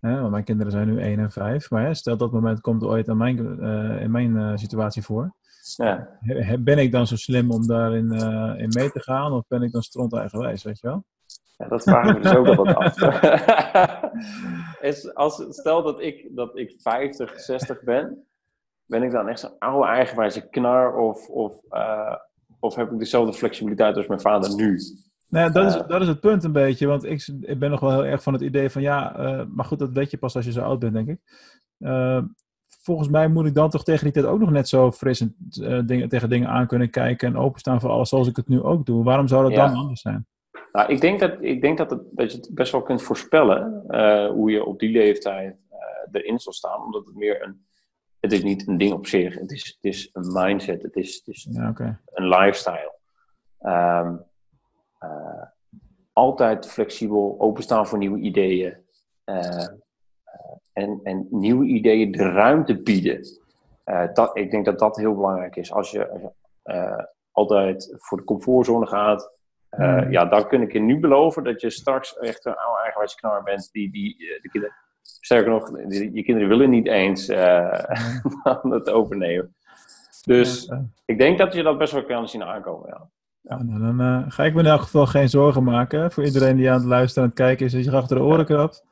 want 0.00 0.30
mijn 0.30 0.44
kinderen 0.44 0.72
zijn 0.72 0.88
nu 0.88 1.00
1 1.00 1.18
en 1.18 1.30
5. 1.30 1.70
Maar 1.70 1.84
hè, 1.84 1.94
stel 1.94 2.16
dat 2.16 2.32
moment 2.32 2.60
komt 2.60 2.84
ooit 2.84 3.08
aan 3.08 3.16
mijn, 3.16 3.38
uh, 3.38 4.02
in 4.02 4.10
mijn 4.10 4.36
uh, 4.36 4.52
situatie 4.54 5.02
voor. 5.02 5.34
Ja. 5.76 6.18
Ben 6.60 6.78
ik 6.78 6.92
dan 6.92 7.06
zo 7.06 7.16
slim 7.16 7.50
om 7.50 7.66
daarin 7.66 8.12
uh, 8.12 8.54
in 8.56 8.68
mee 8.68 8.90
te 8.90 9.00
gaan? 9.00 9.32
Of 9.32 9.46
ben 9.48 9.62
ik 9.62 9.72
dan 9.72 9.82
stront 9.82 10.14
eigenwijs, 10.14 10.62
weet 10.62 10.80
je 10.80 10.86
wel? 10.86 11.04
Ja, 11.56 11.68
dat 11.68 11.82
vraag 11.82 12.08
ik 12.08 12.16
me 12.16 12.22
dus 12.22 12.34
ook 12.34 12.46
wel 12.46 12.64
wat 12.64 12.74
af. 12.74 12.96
is, 14.90 15.14
als, 15.14 15.44
stel 15.48 15.82
dat 15.82 16.00
ik, 16.00 16.28
dat 16.30 16.58
ik 16.58 16.74
50, 16.78 17.40
60 17.40 17.82
ben. 17.82 18.26
Ben 18.86 19.02
ik 19.02 19.10
dan 19.10 19.28
echt 19.28 19.40
zo'n 19.40 19.58
oude 19.58 19.88
eigenwijze 19.88 20.48
knar? 20.48 20.96
Of, 20.96 21.28
of, 21.28 21.60
of 22.60 22.74
heb 22.74 22.92
ik 22.92 22.98
dezelfde 22.98 23.32
flexibiliteit 23.32 23.96
als 23.96 24.06
mijn 24.06 24.20
vader 24.20 24.54
nu? 24.54 24.78
Nou, 25.28 25.52
dat, 25.52 25.74
is, 25.74 25.82
dat 25.86 26.00
is 26.00 26.08
het 26.08 26.20
punt 26.20 26.44
een 26.44 26.52
beetje. 26.52 26.86
Want 26.86 27.04
ik, 27.04 27.28
ik 27.40 27.58
ben 27.58 27.70
nog 27.70 27.80
wel 27.80 27.90
heel 27.90 28.04
erg 28.04 28.22
van 28.22 28.32
het 28.32 28.42
idee 28.42 28.70
van 28.70 28.82
ja, 28.82 29.18
uh, 29.18 29.44
maar 29.48 29.64
goed, 29.64 29.78
dat 29.78 29.92
weet 29.92 30.10
je 30.10 30.18
pas 30.18 30.36
als 30.36 30.44
je 30.44 30.52
zo 30.52 30.60
oud 30.60 30.78
bent, 30.78 30.94
denk 30.94 31.08
ik. 31.08 31.18
Uh, 31.78 32.22
volgens 32.84 33.08
mij 33.08 33.28
moet 33.28 33.46
ik 33.46 33.54
dan 33.54 33.70
toch 33.70 33.84
tegen 33.84 34.04
die 34.04 34.12
tijd 34.12 34.26
ook 34.26 34.38
nog 34.38 34.50
net 34.50 34.68
zo 34.68 34.92
fris 34.92 35.20
en, 35.20 35.36
uh, 35.60 35.80
dingen, 35.84 36.08
tegen 36.08 36.28
dingen 36.28 36.48
aan 36.48 36.66
kunnen 36.66 36.90
kijken 36.90 37.28
en 37.28 37.36
openstaan 37.36 37.80
voor 37.80 37.90
alles 37.90 38.08
zoals 38.08 38.28
ik 38.28 38.36
het 38.36 38.48
nu 38.48 38.62
ook 38.62 38.86
doe. 38.86 39.04
Waarom 39.04 39.28
zou 39.28 39.42
dat 39.42 39.52
ja. 39.52 39.66
dan 39.66 39.76
anders 39.76 40.00
zijn? 40.00 40.26
Nou, 40.72 40.92
ik 40.92 41.00
denk 41.00 41.20
dat, 41.20 41.36
ik 41.40 41.60
denk 41.60 41.78
dat, 41.78 41.90
het, 41.90 42.02
dat 42.10 42.32
je 42.32 42.36
het 42.38 42.50
best 42.54 42.72
wel 42.72 42.82
kunt 42.82 43.02
voorspellen 43.02 43.84
hoe 44.32 44.50
je 44.50 44.64
op 44.64 44.78
die 44.78 44.90
leeftijd 44.90 45.56
erin 46.12 46.38
zal 46.38 46.52
staan. 46.52 46.82
Omdat 46.82 47.06
het 47.06 47.14
meer 47.14 47.42
een. 47.42 47.66
Het 48.20 48.32
is 48.32 48.42
niet 48.42 48.68
een 48.68 48.78
ding 48.78 48.92
op 48.92 49.06
zich, 49.06 49.38
het 49.38 49.50
is, 49.50 49.66
het 49.66 49.92
is 49.92 50.08
een 50.12 50.32
mindset, 50.32 50.82
het 50.82 50.96
is, 50.96 51.14
het 51.14 51.26
is 51.26 51.48
ja, 51.50 51.68
okay. 51.68 51.98
een 52.06 52.28
lifestyle. 52.28 52.92
Um, 53.60 54.24
uh, 55.00 55.42
altijd 56.12 56.66
flexibel, 56.66 57.36
openstaan 57.38 57.86
voor 57.86 57.98
nieuwe 57.98 58.18
ideeën. 58.18 58.76
Uh, 59.24 59.66
en, 60.74 61.00
en 61.02 61.26
nieuwe 61.30 61.66
ideeën 61.66 62.12
de 62.12 62.30
ruimte 62.30 62.82
bieden. 62.82 63.20
dat, 64.14 64.36
ik 64.36 64.50
denk 64.50 64.64
dat 64.64 64.78
dat 64.78 64.96
heel 64.96 65.14
belangrijk 65.14 65.56
is. 65.56 65.72
Als 65.72 65.90
je, 65.90 66.08
als 66.08 66.20
je 66.22 67.08
altijd 67.32 67.94
voor 67.98 68.18
de 68.18 68.24
comfortzone 68.24 68.86
gaat, 68.86 69.32
mm. 69.70 70.10
ja, 70.10 70.24
dan 70.24 70.48
kun 70.48 70.62
ik 70.62 70.72
je 70.72 70.80
nu 70.80 71.00
beloven 71.00 71.44
dat 71.44 71.60
je 71.60 71.70
straks 71.70 72.18
echt 72.18 72.44
een 72.44 72.56
oude 72.56 72.80
eigenwijze 72.80 73.16
knar 73.16 73.42
bent. 73.42 73.68
Die, 73.72 73.90
die, 73.90 74.16
de 74.18 74.48
kinderen, 74.48 74.76
sterker 75.02 75.50
nog, 75.50 75.70
die, 75.70 76.14
je 76.14 76.22
kinderen 76.22 76.48
willen 76.48 76.70
niet 76.70 76.86
eens 76.86 77.28
mm. 78.62 78.72
het 78.72 78.90
overnemen. 78.90 79.54
Dus 80.24 80.72
ik 81.04 81.18
denk 81.18 81.38
dat 81.38 81.54
je 81.54 81.62
dat 81.62 81.78
best 81.78 81.92
wel 81.92 82.04
kan 82.04 82.28
zien 82.28 82.44
aankomen. 82.44 82.88
Ja. 82.88 83.08
Ja, 83.48 83.62
nou, 83.62 83.96
dan 83.96 84.30
ga 84.30 84.44
ik 84.44 84.54
me 84.54 84.60
in 84.60 84.66
elk 84.66 84.80
geval 84.80 85.06
geen 85.06 85.28
zorgen 85.28 85.64
maken. 85.64 86.12
Voor 86.12 86.24
iedereen 86.24 86.56
die 86.56 86.70
aan 86.70 86.78
het 86.78 86.86
luisteren 86.86 87.22
en 87.22 87.28
het 87.28 87.38
kijken 87.38 87.66
is, 87.66 87.72
dat 87.72 87.84
je 87.84 87.90
achter 87.90 88.16
de 88.16 88.22
oren 88.22 88.44
krabt. 88.44 88.84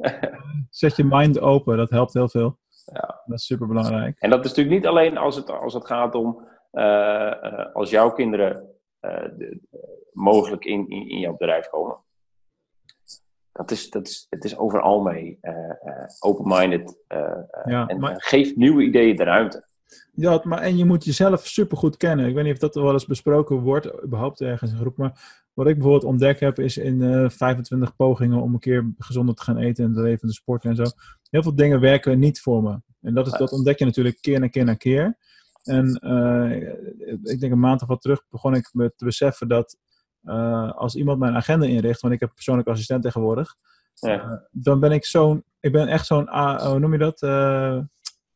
Zet 0.70 0.96
je 0.96 1.04
mind 1.04 1.40
open, 1.40 1.76
dat 1.76 1.90
helpt 1.90 2.12
heel 2.12 2.28
veel. 2.28 2.58
Ja. 2.92 3.22
Dat 3.26 3.38
is 3.38 3.44
super 3.44 3.66
belangrijk. 3.66 4.18
En 4.18 4.30
dat 4.30 4.44
is 4.44 4.48
natuurlijk 4.48 4.76
niet 4.76 4.86
alleen 4.86 5.16
als 5.16 5.36
het, 5.36 5.50
als 5.50 5.74
het 5.74 5.86
gaat 5.86 6.14
om 6.14 6.48
uh, 6.72 6.82
uh, 6.82 7.74
als 7.74 7.90
jouw 7.90 8.10
kinderen 8.10 8.68
de, 9.00 9.60
mogelijk 10.12 10.64
in, 10.64 10.88
in, 10.88 11.08
in, 11.08 11.18
jouw 11.18 11.36
bedrijf 11.36 11.68
komen. 11.68 11.96
Dat 13.52 13.70
is, 13.70 13.90
dat 13.90 14.06
is, 14.06 14.26
het 14.30 14.44
is 14.44 14.58
overal 14.58 15.00
mee 15.00 15.38
open-minded. 16.18 17.04
Ja, 17.64 17.86
en 17.86 18.00
maar... 18.00 18.14
geef 18.22 18.56
nieuwe 18.56 18.82
ideeën 18.82 19.16
de 19.16 19.24
ruimte. 19.24 19.68
Ja, 20.12 20.40
maar 20.44 20.58
en 20.58 20.76
je 20.76 20.84
moet 20.84 21.04
jezelf 21.04 21.46
supergoed 21.46 21.96
kennen. 21.96 22.26
Ik 22.26 22.34
weet 22.34 22.44
niet 22.44 22.52
of 22.52 22.58
dat 22.58 22.74
wel 22.74 22.92
eens 22.92 23.06
besproken 23.06 23.60
wordt, 23.60 24.02
überhaupt 24.04 24.40
ergens 24.40 24.70
in 24.70 24.78
groep. 24.78 24.96
Maar 24.96 25.40
wat 25.60 25.68
ik 25.68 25.74
bijvoorbeeld 25.74 26.10
ontdekt 26.10 26.40
heb, 26.40 26.58
is 26.58 26.76
in 26.76 27.00
uh, 27.00 27.24
eh, 27.24 27.30
25 27.30 27.96
pogingen 27.96 28.42
om 28.42 28.52
een 28.52 28.60
keer 28.60 28.92
gezonder 28.98 29.34
te 29.34 29.42
gaan 29.42 29.56
eten 29.56 29.84
en 29.84 29.92
te 29.92 30.00
leven 30.00 30.28
de 30.28 30.34
sporten 30.34 30.70
en 30.70 30.76
zo. 30.76 30.84
Heel 31.30 31.42
veel 31.42 31.54
dingen 31.54 31.80
werken 31.80 32.18
niet 32.18 32.40
voor 32.40 32.62
me. 32.62 32.80
En 33.00 33.14
dat, 33.14 33.26
is, 33.26 33.32
dat 33.32 33.52
ontdek 33.52 33.78
je 33.78 33.84
natuurlijk 33.84 34.20
keer 34.20 34.40
na 34.40 34.48
keer 34.48 34.64
na 34.64 34.74
keer. 34.74 35.18
En 35.62 36.00
uh, 36.04 36.72
ik 37.22 37.40
denk 37.40 37.52
een 37.52 37.58
maand 37.58 37.82
of 37.82 37.88
wat 37.88 38.00
terug 38.00 38.22
begon 38.30 38.54
ik 38.54 38.70
me 38.72 38.92
te 38.96 39.04
beseffen 39.04 39.48
dat 39.48 39.76
uh, 40.24 40.72
als 40.72 40.94
iemand 40.94 41.18
mijn 41.18 41.34
agenda 41.34 41.66
inricht, 41.66 42.00
want 42.00 42.14
ik 42.14 42.20
heb 42.20 42.34
persoonlijk 42.34 42.68
assistent 42.68 43.02
tegenwoordig, 43.02 43.54
ja. 43.94 44.48
dan 44.50 44.80
ben 44.80 44.92
ik 44.92 45.04
zo'n, 45.04 45.44
ik 45.60 45.72
ben 45.72 45.88
echt 45.88 46.06
zo'n, 46.06 46.28
hoe 46.68 46.78
noem 46.78 46.92
je 46.92 46.98
dat? 46.98 47.20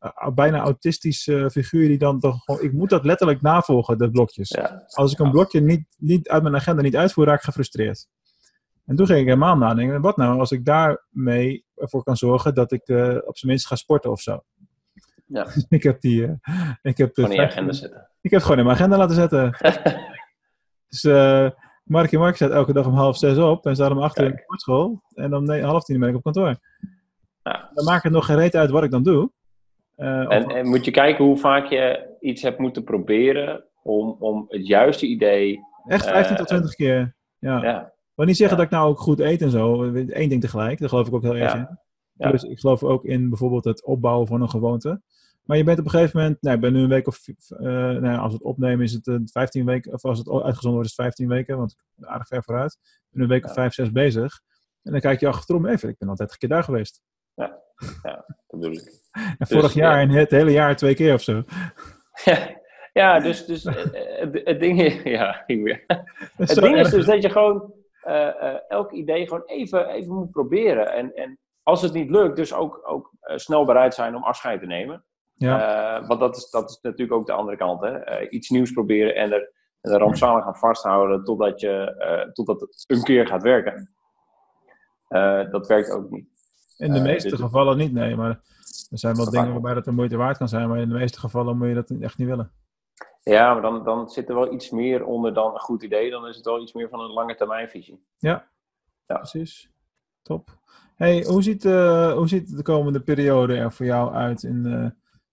Uh, 0.05 0.33
bijna 0.33 0.59
autistische 0.59 1.49
figuur 1.51 1.87
die 1.87 1.97
dan 1.97 2.19
toch 2.19 2.43
gewoon... 2.43 2.61
Ik 2.61 2.73
moet 2.73 2.89
dat 2.89 3.05
letterlijk 3.05 3.41
navolgen, 3.41 3.97
de 3.97 4.11
blokjes. 4.11 4.49
Ja. 4.49 4.83
Als 4.87 5.11
ik 5.11 5.19
een 5.19 5.31
blokje 5.31 5.61
niet, 5.61 5.85
niet 5.97 6.29
uit 6.29 6.43
mijn 6.43 6.55
agenda 6.55 6.81
niet 6.81 6.95
uitvoer, 6.95 7.25
raak 7.25 7.37
ik 7.37 7.43
gefrustreerd. 7.43 8.07
En 8.85 8.95
toen 8.95 9.05
ging 9.05 9.19
ik 9.19 9.25
helemaal 9.25 9.57
nadenken, 9.57 10.01
wat 10.01 10.17
nou 10.17 10.39
als 10.39 10.51
ik 10.51 10.65
daarmee 10.65 11.65
ervoor 11.75 12.03
kan 12.03 12.17
zorgen 12.17 12.55
dat 12.55 12.71
ik 12.71 12.87
uh, 12.87 13.17
op 13.25 13.37
zijn 13.37 13.51
minst 13.51 13.67
ga 13.67 13.75
sporten 13.75 14.11
of 14.11 14.21
zo. 14.21 14.43
Ja. 15.25 15.47
ik 15.69 15.83
heb 15.83 16.01
die... 16.01 16.21
Uh, 16.21 16.31
ik 16.81 16.97
heb 16.97 17.13
gewoon 17.13 17.31
in 17.31 17.35
je 17.35 17.47
agenda 17.47 17.73
zetten. 17.73 18.09
Ik 18.21 18.31
heb 18.31 18.39
het 18.39 18.43
gewoon 18.43 18.57
in 18.57 18.65
mijn 18.65 18.77
agenda 18.77 18.97
laten 18.97 19.15
zetten. 19.15 19.57
dus 20.89 21.03
uh, 21.03 21.49
Mark 21.83 22.11
en 22.11 22.19
Mark 22.19 22.35
staat 22.35 22.51
elke 22.51 22.73
dag 22.73 22.85
om 22.85 22.93
half 22.93 23.17
zes 23.17 23.37
op 23.37 23.65
en 23.65 23.75
staat 23.75 23.91
om 23.91 24.01
acht 24.01 24.19
uur 24.19 24.25
in 24.25 24.31
de 24.31 24.41
sportschool. 24.41 25.01
En 25.13 25.35
om 25.35 25.49
half 25.49 25.83
tien 25.83 25.99
ben 25.99 26.09
ik 26.09 26.15
op 26.15 26.23
kantoor. 26.23 26.57
Ja. 27.43 27.71
Dan 27.73 27.85
maakt 27.85 28.03
het 28.03 28.11
nog 28.11 28.25
geen 28.25 28.35
reet 28.35 28.55
uit 28.55 28.69
wat 28.69 28.83
ik 28.83 28.91
dan 28.91 29.03
doe. 29.03 29.31
Uh, 29.97 30.31
en, 30.31 30.45
en, 30.45 30.67
moet 30.67 30.85
je 30.85 30.91
kijken 30.91 31.25
hoe 31.25 31.37
vaak 31.37 31.65
je 31.65 32.15
iets 32.19 32.41
hebt 32.41 32.59
moeten 32.59 32.83
proberen 32.83 33.63
om, 33.83 34.15
om 34.19 34.45
het 34.47 34.67
juiste 34.67 35.05
idee. 35.05 35.59
Echt 35.87 36.05
15 36.05 36.31
uh, 36.31 36.37
tot 36.37 36.47
20 36.47 36.75
keer. 36.75 37.15
Ja. 37.39 37.63
ja. 37.63 37.93
wil 38.15 38.25
niet 38.25 38.37
zeggen 38.37 38.57
ja. 38.57 38.63
dat 38.63 38.71
ik 38.71 38.77
nou 38.77 38.89
ook 38.89 38.99
goed 38.99 39.19
eet 39.19 39.41
en 39.41 39.49
zo. 39.49 39.83
Eén 39.83 40.29
ding 40.29 40.41
tegelijk, 40.41 40.79
daar 40.79 40.89
geloof 40.89 41.07
ik 41.07 41.13
ook 41.13 41.21
heel 41.23 41.35
erg 41.35 41.53
in. 41.53 41.79
Ja. 42.13 42.31
Dus 42.31 42.43
ik 42.43 42.59
geloof 42.59 42.83
ook 42.83 43.05
in 43.05 43.29
bijvoorbeeld 43.29 43.63
het 43.63 43.85
opbouwen 43.85 44.27
van 44.27 44.41
een 44.41 44.49
gewoonte. 44.49 45.01
Maar 45.45 45.57
je 45.57 45.63
bent 45.63 45.79
op 45.79 45.85
een 45.85 45.91
gegeven 45.91 46.19
moment, 46.19 46.41
nou, 46.41 46.55
ik 46.55 46.61
ben 46.61 46.73
nu 46.73 46.79
een 46.79 46.89
week 46.89 47.07
of, 47.07 47.27
uh, 47.27 47.57
nou, 47.59 48.17
als 48.17 48.31
we 48.31 48.37
het 48.37 48.43
opnemen 48.43 48.85
is 48.85 48.93
het 48.93 49.31
15 49.31 49.65
weken, 49.65 49.93
of 49.93 50.05
als 50.05 50.17
het 50.17 50.29
uitgezonden 50.29 50.71
wordt 50.71 50.89
is 50.89 50.95
het 50.95 51.05
15 51.05 51.27
weken, 51.27 51.57
want 51.57 51.71
ik 51.71 51.77
ben 51.95 52.09
aardig 52.09 52.27
ver 52.27 52.43
vooruit. 52.43 52.77
Ik 52.81 53.07
ben 53.09 53.19
nu 53.19 53.23
een 53.23 53.29
week 53.29 53.45
of 53.45 53.53
5, 53.53 53.73
6 53.73 53.91
bezig. 53.91 54.41
En 54.83 54.91
dan 54.91 55.01
kijk 55.01 55.19
je 55.19 55.27
achterom 55.27 55.65
even, 55.65 55.89
ik 55.89 55.97
ben 55.97 56.09
altijd 56.09 56.31
een 56.31 56.37
keer 56.37 56.49
daar 56.49 56.63
geweest. 56.63 57.01
Ja, 57.33 57.59
ja 58.03 58.25
dat 58.47 58.59
bedoel 58.59 58.71
ik. 58.71 59.03
En 59.37 59.47
vorig 59.47 59.63
dus, 59.63 59.73
jaar 59.73 59.99
en 59.99 60.09
het 60.09 60.31
hele 60.31 60.51
jaar 60.51 60.75
twee 60.75 60.95
keer 60.95 61.13
of 61.13 61.21
zo. 61.21 61.43
Ja, 62.23 62.61
ja 62.93 63.19
dus, 63.19 63.45
dus 63.45 63.63
het, 63.63 64.41
het 64.43 64.59
ding 64.59 64.81
is, 64.81 65.03
ja, 65.17 65.43
het 66.37 66.55
ding 66.55 66.77
is 66.77 66.89
dus 66.89 67.05
dat 67.05 67.21
je 67.21 67.29
gewoon 67.29 67.73
uh, 68.07 68.13
uh, 68.13 68.55
elk 68.67 68.91
idee 68.91 69.27
gewoon 69.27 69.43
even, 69.45 69.87
even 69.87 70.13
moet 70.13 70.31
proberen. 70.31 70.91
En, 70.93 71.13
en 71.13 71.39
als 71.63 71.81
het 71.81 71.93
niet 71.93 72.09
lukt, 72.09 72.35
dus 72.35 72.53
ook, 72.53 72.81
ook 72.85 73.11
snel 73.21 73.65
bereid 73.65 73.93
zijn 73.93 74.15
om 74.15 74.23
afscheid 74.23 74.59
te 74.59 74.65
nemen. 74.65 75.05
Ja. 75.33 76.05
want 76.07 76.19
dat 76.19 76.37
is, 76.37 76.49
dat 76.49 76.69
is 76.69 76.79
natuurlijk 76.81 77.19
ook 77.19 77.25
de 77.25 77.33
andere 77.33 77.57
kant. 77.57 77.81
Hè? 77.81 78.19
iets 78.29 78.49
nieuws 78.49 78.71
proberen 78.71 79.15
en 79.15 79.31
er, 79.31 79.51
en 79.81 79.91
er 79.91 79.99
rampzalig 79.99 80.45
aan 80.45 80.55
vasthouden 80.55 81.23
totdat, 81.23 81.59
je, 81.59 82.29
totdat 82.33 82.61
het 82.61 82.83
een 82.87 83.03
keer 83.03 83.27
gaat 83.27 83.43
werken. 83.43 83.93
dat 85.51 85.67
werkt 85.67 85.91
ook 85.91 86.09
niet. 86.09 86.34
In 86.77 86.93
de 86.93 87.01
meeste 87.01 87.29
dus 87.29 87.39
gevallen 87.39 87.77
niet, 87.77 87.91
nee. 87.91 88.15
Maar 88.15 88.29
er 88.89 88.99
zijn 88.99 89.15
wel 89.15 89.29
dingen 89.29 89.51
waarbij 89.51 89.73
dat 89.73 89.85
de 89.85 89.91
moeite 89.91 90.17
waard 90.17 90.37
kan 90.37 90.49
zijn. 90.49 90.69
Maar 90.69 90.79
in 90.79 90.89
de 90.89 90.95
meeste 90.95 91.19
gevallen 91.19 91.57
moet 91.57 91.67
je 91.67 91.73
dat 91.73 91.89
echt 91.89 92.17
niet 92.17 92.27
willen. 92.27 92.51
Ja, 93.23 93.53
maar 93.53 93.61
dan, 93.61 93.83
dan 93.83 94.09
zit 94.09 94.29
er 94.29 94.35
wel 94.35 94.53
iets 94.53 94.69
meer 94.69 95.05
onder 95.05 95.33
dan 95.33 95.53
een 95.53 95.59
goed 95.59 95.83
idee. 95.83 96.09
Dan 96.09 96.27
is 96.27 96.35
het 96.35 96.45
wel 96.45 96.61
iets 96.61 96.73
meer 96.73 96.89
van 96.89 96.99
een 96.99 97.11
lange 97.11 97.35
termijnvisie. 97.35 98.05
Ja, 98.17 98.47
ja. 99.05 99.17
precies. 99.17 99.69
Top. 100.21 100.49
Hey, 100.95 101.23
hoe, 101.23 101.43
ziet, 101.43 101.65
uh, 101.65 102.13
hoe 102.13 102.27
ziet 102.27 102.55
de 102.57 102.63
komende 102.63 102.99
periode 102.99 103.55
er 103.55 103.71
voor 103.71 103.85
jou 103.85 104.13
uit 104.13 104.43
in, 104.43 104.65
uh, 104.65 104.89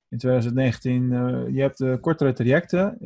in 0.09 0.19
2019? 0.19 1.03
Uh, 1.03 1.49
je 1.49 1.61
hebt 1.61 2.01
kortere 2.01 2.33
trajecten. 2.33 2.99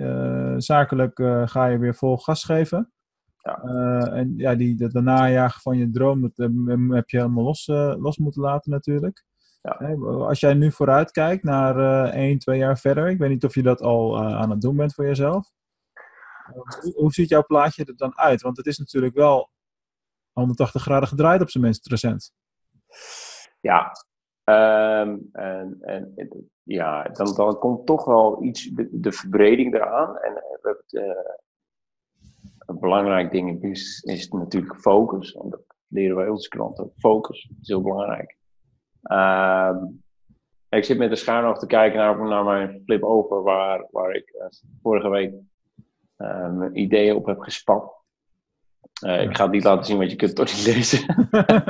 zakelijk 0.63 1.21
ga 1.45 1.67
je 1.67 1.79
weer 1.79 1.95
vol 1.95 2.17
gas 2.17 2.45
geven. 2.45 2.93
Ja. 3.47 3.63
Uh, 3.65 4.19
en 4.19 4.35
ja, 4.37 4.55
die, 4.55 4.89
de 4.89 5.01
najagen 5.01 5.61
van 5.61 5.79
je 5.79 5.91
droom, 5.91 6.21
dat 6.21 6.37
heb 6.97 7.09
je 7.09 7.17
helemaal 7.17 7.45
los, 7.45 7.67
uh, 7.67 7.95
los 7.99 8.19
moeten 8.19 8.43
laten 8.43 8.71
natuurlijk. 8.71 9.25
Ja. 9.63 9.95
Als 10.05 10.41
jij 10.41 10.55
nu 10.55 10.73
vooruit 10.73 11.11
kijkt 11.11 11.43
naar 11.43 11.79
uh, 12.07 12.15
1, 12.15 12.39
2 12.39 12.59
jaar 12.59 12.79
verder, 12.79 13.09
ik 13.09 13.19
weet 13.19 13.29
niet 13.29 13.45
of 13.45 13.55
je 13.55 13.63
dat 13.63 13.81
al 13.81 14.25
aan 14.25 14.51
het 14.51 14.61
doen 14.61 14.77
bent 14.77 14.95
voor 14.95 15.05
jezelf. 15.05 15.51
Hoe, 16.53 16.93
hoe, 16.95 17.13
ziet 17.13 17.29
jouw 17.29 17.45
plaatje 17.45 17.85
er 17.85 17.97
dan 17.97 18.19
uit? 18.19 18.43
Want 18.43 18.57
het 18.57 18.67
is 18.67 18.79
natuurlijk 18.79 19.15
wel 19.15 19.51
180 20.33 20.83
graden 20.83 21.09
gedraaid 21.09 21.41
op 21.41 21.51
zijn 21.51 21.65
minst 21.65 21.87
recent. 21.87 22.33
Ja, 23.61 23.93
um, 24.45 25.29
en, 25.33 25.79
en, 25.81 26.15
ja 26.63 27.03
dan, 27.03 27.35
dan 27.35 27.59
komt 27.59 27.87
toch 27.87 28.05
wel 28.05 28.43
iets, 28.43 28.71
de, 28.71 28.89
de 28.93 29.13
verbreding 29.13 29.75
eraan. 29.75 30.17
En 30.17 30.35
we 30.35 30.43
hebben 30.51 30.85
het 30.87 31.45
een 32.67 32.79
belangrijk 32.79 33.31
ding 33.31 33.63
is, 33.63 34.03
is 34.03 34.29
natuurlijk 34.29 34.81
focus. 34.81 35.35
En 35.35 35.51
dat 35.51 35.61
leren 35.89 36.17
wij 36.17 36.29
onze 36.29 36.49
klanten. 36.49 36.93
Focus 36.97 37.51
is 37.61 37.69
heel 37.69 37.83
belangrijk. 37.83 38.37
Uh, 39.03 39.77
Ik 40.69 40.85
zit 40.85 40.99
met 40.99 41.11
de 41.11 41.17
schaar 41.17 41.59
te 41.59 41.67
kijken 41.67 41.99
naar, 41.99 42.29
naar 42.29 42.45
mijn 42.45 42.83
flip 42.85 43.03
over, 43.03 43.43
waar, 43.43 43.87
waar 43.91 44.15
ik 44.15 44.35
uh, 44.35 44.47
vorige 44.83 45.09
week 45.09 45.33
uh, 46.19 46.53
mijn 46.53 46.79
ideeën 46.79 47.15
op 47.15 47.27
heb 47.27 47.41
gespat. 47.41 47.95
Uh, 49.07 49.23
ik 49.23 49.37
ga 49.37 49.43
het 49.43 49.53
niet 49.53 49.65
laten 49.65 49.85
zien, 49.85 49.99
want 49.99 50.11
je 50.11 50.17
kunt 50.17 50.39
het 50.39 50.47
toch 50.47 50.57
niet 50.57 50.75
lezen. 50.75 51.07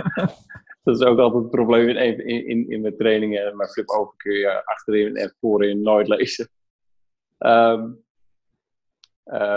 dat 0.85 0.97
is 0.97 1.03
ook 1.03 1.19
altijd 1.19 1.43
het 1.43 1.51
probleem 1.51 1.89
in, 1.89 2.27
in, 2.27 2.71
in, 2.71 2.81
mijn 2.81 2.97
trainingen. 2.97 3.57
Mijn 3.57 3.69
flip 3.69 3.89
over 3.89 4.15
kun 4.17 4.33
je 4.33 4.65
achterin 4.65 5.17
en 5.17 5.35
voorin 5.41 5.83
nooit 5.83 6.09
lezen. 6.09 6.49
Um, 7.39 8.05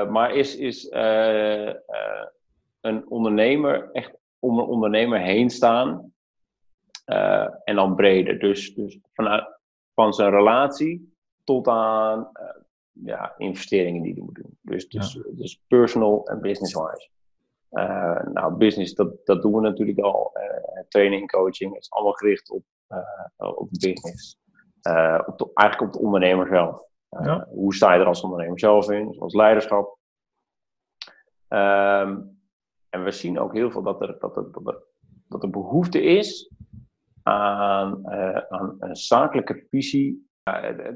maar 0.09 0.35
is, 0.35 0.55
is 0.55 0.87
een 2.81 3.09
ondernemer 3.09 3.89
echt 3.91 4.17
om 4.39 4.59
een 4.59 4.65
ondernemer 4.65 5.19
heen 5.19 5.49
staan 5.49 6.13
en 7.63 7.75
dan 7.75 7.95
breder. 7.95 8.39
Dus, 8.39 8.73
dus 8.75 8.99
vanuit, 9.13 9.59
van 9.93 10.13
zijn 10.13 10.29
relatie 10.29 11.13
tot 11.43 11.67
aan 11.67 12.31
ja, 12.91 13.33
investeringen 13.37 14.01
die 14.01 14.13
hij 14.13 14.21
moet 14.21 14.35
doen. 14.35 14.57
Dus, 14.61 14.89
dus, 14.89 15.13
ja. 15.13 15.21
dus 15.31 15.61
personal 15.67 16.27
en 16.27 16.41
business-wise. 16.41 17.09
Uh, 17.71 18.23
nou, 18.23 18.55
business, 18.55 18.93
dat, 18.93 19.25
dat 19.25 19.41
doen 19.41 19.53
we 19.53 19.61
natuurlijk 19.61 19.99
al. 19.99 20.33
training, 20.87 21.31
coaching, 21.31 21.73
het 21.73 21.81
is 21.81 21.91
allemaal 21.91 22.13
gericht 22.13 22.49
op, 22.49 22.63
op 23.37 23.69
business. 23.69 24.37
op 25.25 25.37
de, 25.37 25.49
eigenlijk 25.53 25.81
op 25.81 25.93
de 25.93 26.05
ondernemer 26.05 26.47
zelf. 26.47 26.88
Ja. 27.09 27.47
Hoe 27.49 27.75
sta 27.75 27.93
je 27.93 27.99
er 27.99 28.05
als 28.05 28.21
ondernemer 28.21 28.59
zelf 28.59 28.89
in, 28.89 29.19
als 29.19 29.33
leiderschap? 29.33 29.97
Um, 31.47 32.37
en 32.89 33.03
we 33.03 33.11
zien 33.11 33.39
ook 33.39 33.53
heel 33.53 33.71
veel 33.71 33.83
dat 33.83 34.01
er, 34.01 34.15
dat 34.19 34.37
er, 34.37 34.51
dat 34.51 34.67
er, 34.67 34.83
dat 35.27 35.43
er 35.43 35.49
behoefte 35.49 36.01
is 36.01 36.51
aan, 37.23 38.01
uh, 38.05 38.37
aan 38.37 38.75
een 38.79 38.95
zakelijke 38.95 39.65
visie. 39.69 40.29
Uh, 40.43 40.89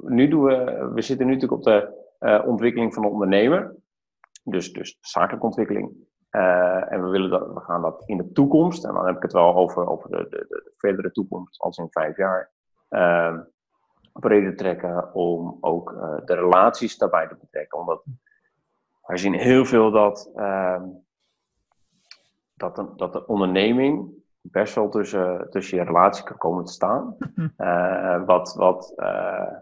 nu 0.00 0.28
doen 0.28 0.44
we, 0.44 0.90
we 0.94 1.02
zitten 1.02 1.26
nu 1.26 1.32
natuurlijk 1.32 1.60
op 1.60 1.64
de 1.64 2.42
ontwikkeling 2.46 2.94
van 2.94 3.02
de 3.02 3.08
ondernemer. 3.08 3.76
Dus, 4.44 4.72
dus 4.72 4.98
zakelijke 5.00 5.46
ontwikkeling. 5.46 5.92
en 6.30 7.02
we, 7.02 7.08
willen 7.08 7.30
dat, 7.30 7.52
we 7.52 7.60
gaan 7.60 7.82
dat 7.82 8.02
in 8.06 8.16
de 8.16 8.32
toekomst, 8.32 8.84
en 8.84 8.94
dan 8.94 9.06
heb 9.06 9.16
ik 9.16 9.22
het 9.22 9.32
wel 9.32 9.54
over, 9.54 9.88
over 9.88 10.10
de, 10.10 10.26
de, 10.30 10.46
de 10.48 10.72
verdere 10.76 11.12
toekomst, 11.12 11.60
als 11.60 11.78
in 11.78 11.90
vijf 11.90 12.16
jaar, 12.16 12.52
ehm, 12.88 13.40
breder 14.12 14.56
trekken 14.56 15.14
om 15.14 15.58
ook 15.60 15.90
de 16.24 16.34
relaties 16.34 16.98
daarbij 16.98 17.28
te 17.28 17.36
betrekken. 17.40 17.78
Omdat 17.78 18.04
wij 19.06 19.16
zien 19.16 19.34
heel 19.34 19.64
veel 19.64 19.90
dat 19.90 20.30
ehm, 20.34 20.82
dat, 22.62 22.76
de, 22.76 22.92
dat 22.96 23.12
de 23.12 23.26
onderneming 23.26 24.10
best 24.40 24.74
wel 24.74 24.88
tussen, 24.88 25.46
tussen 25.50 25.78
je 25.78 25.84
relatie 25.84 26.24
kan 26.24 26.36
komen 26.36 26.64
te 26.64 26.72
staan. 26.72 27.16
Uh, 27.58 28.24
wat, 28.24 28.54
wat, 28.54 28.92
uh, 28.96 29.52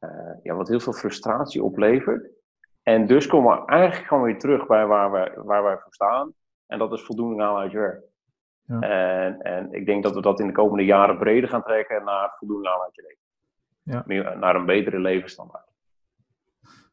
uh, 0.00 0.34
ja, 0.42 0.54
wat 0.54 0.68
heel 0.68 0.80
veel 0.80 0.92
frustratie 0.92 1.62
oplevert. 1.62 2.30
En 2.82 3.06
dus 3.06 3.26
komen 3.26 3.56
we 3.56 3.64
eigenlijk 3.66 4.08
gewoon 4.08 4.24
weer 4.24 4.38
terug 4.38 4.66
bij 4.66 4.86
waar 4.86 5.10
wij, 5.10 5.32
waar 5.36 5.62
wij 5.62 5.78
voor 5.78 5.92
staan. 5.92 6.32
En 6.66 6.78
dat 6.78 6.92
is 6.92 7.02
voldoening 7.02 7.42
aan 7.42 7.56
uit 7.56 7.70
je 7.70 7.78
werk. 7.78 8.04
Ja. 8.68 8.80
En, 8.80 9.42
en 9.42 9.72
ik 9.72 9.86
denk 9.86 10.02
dat 10.02 10.14
we 10.14 10.20
dat 10.20 10.40
in 10.40 10.46
de 10.46 10.52
komende 10.52 10.84
jaren 10.84 11.18
breder 11.18 11.48
gaan 11.48 11.62
trekken 11.62 12.04
naar 12.04 12.34
voldoening 12.38 12.74
aan 12.74 12.88
je 12.92 13.02
leven. 13.02 13.24
Ja. 13.82 14.02
Meer, 14.06 14.38
naar 14.38 14.54
een 14.54 14.66
betere 14.66 15.00
levensstandaard. 15.00 15.66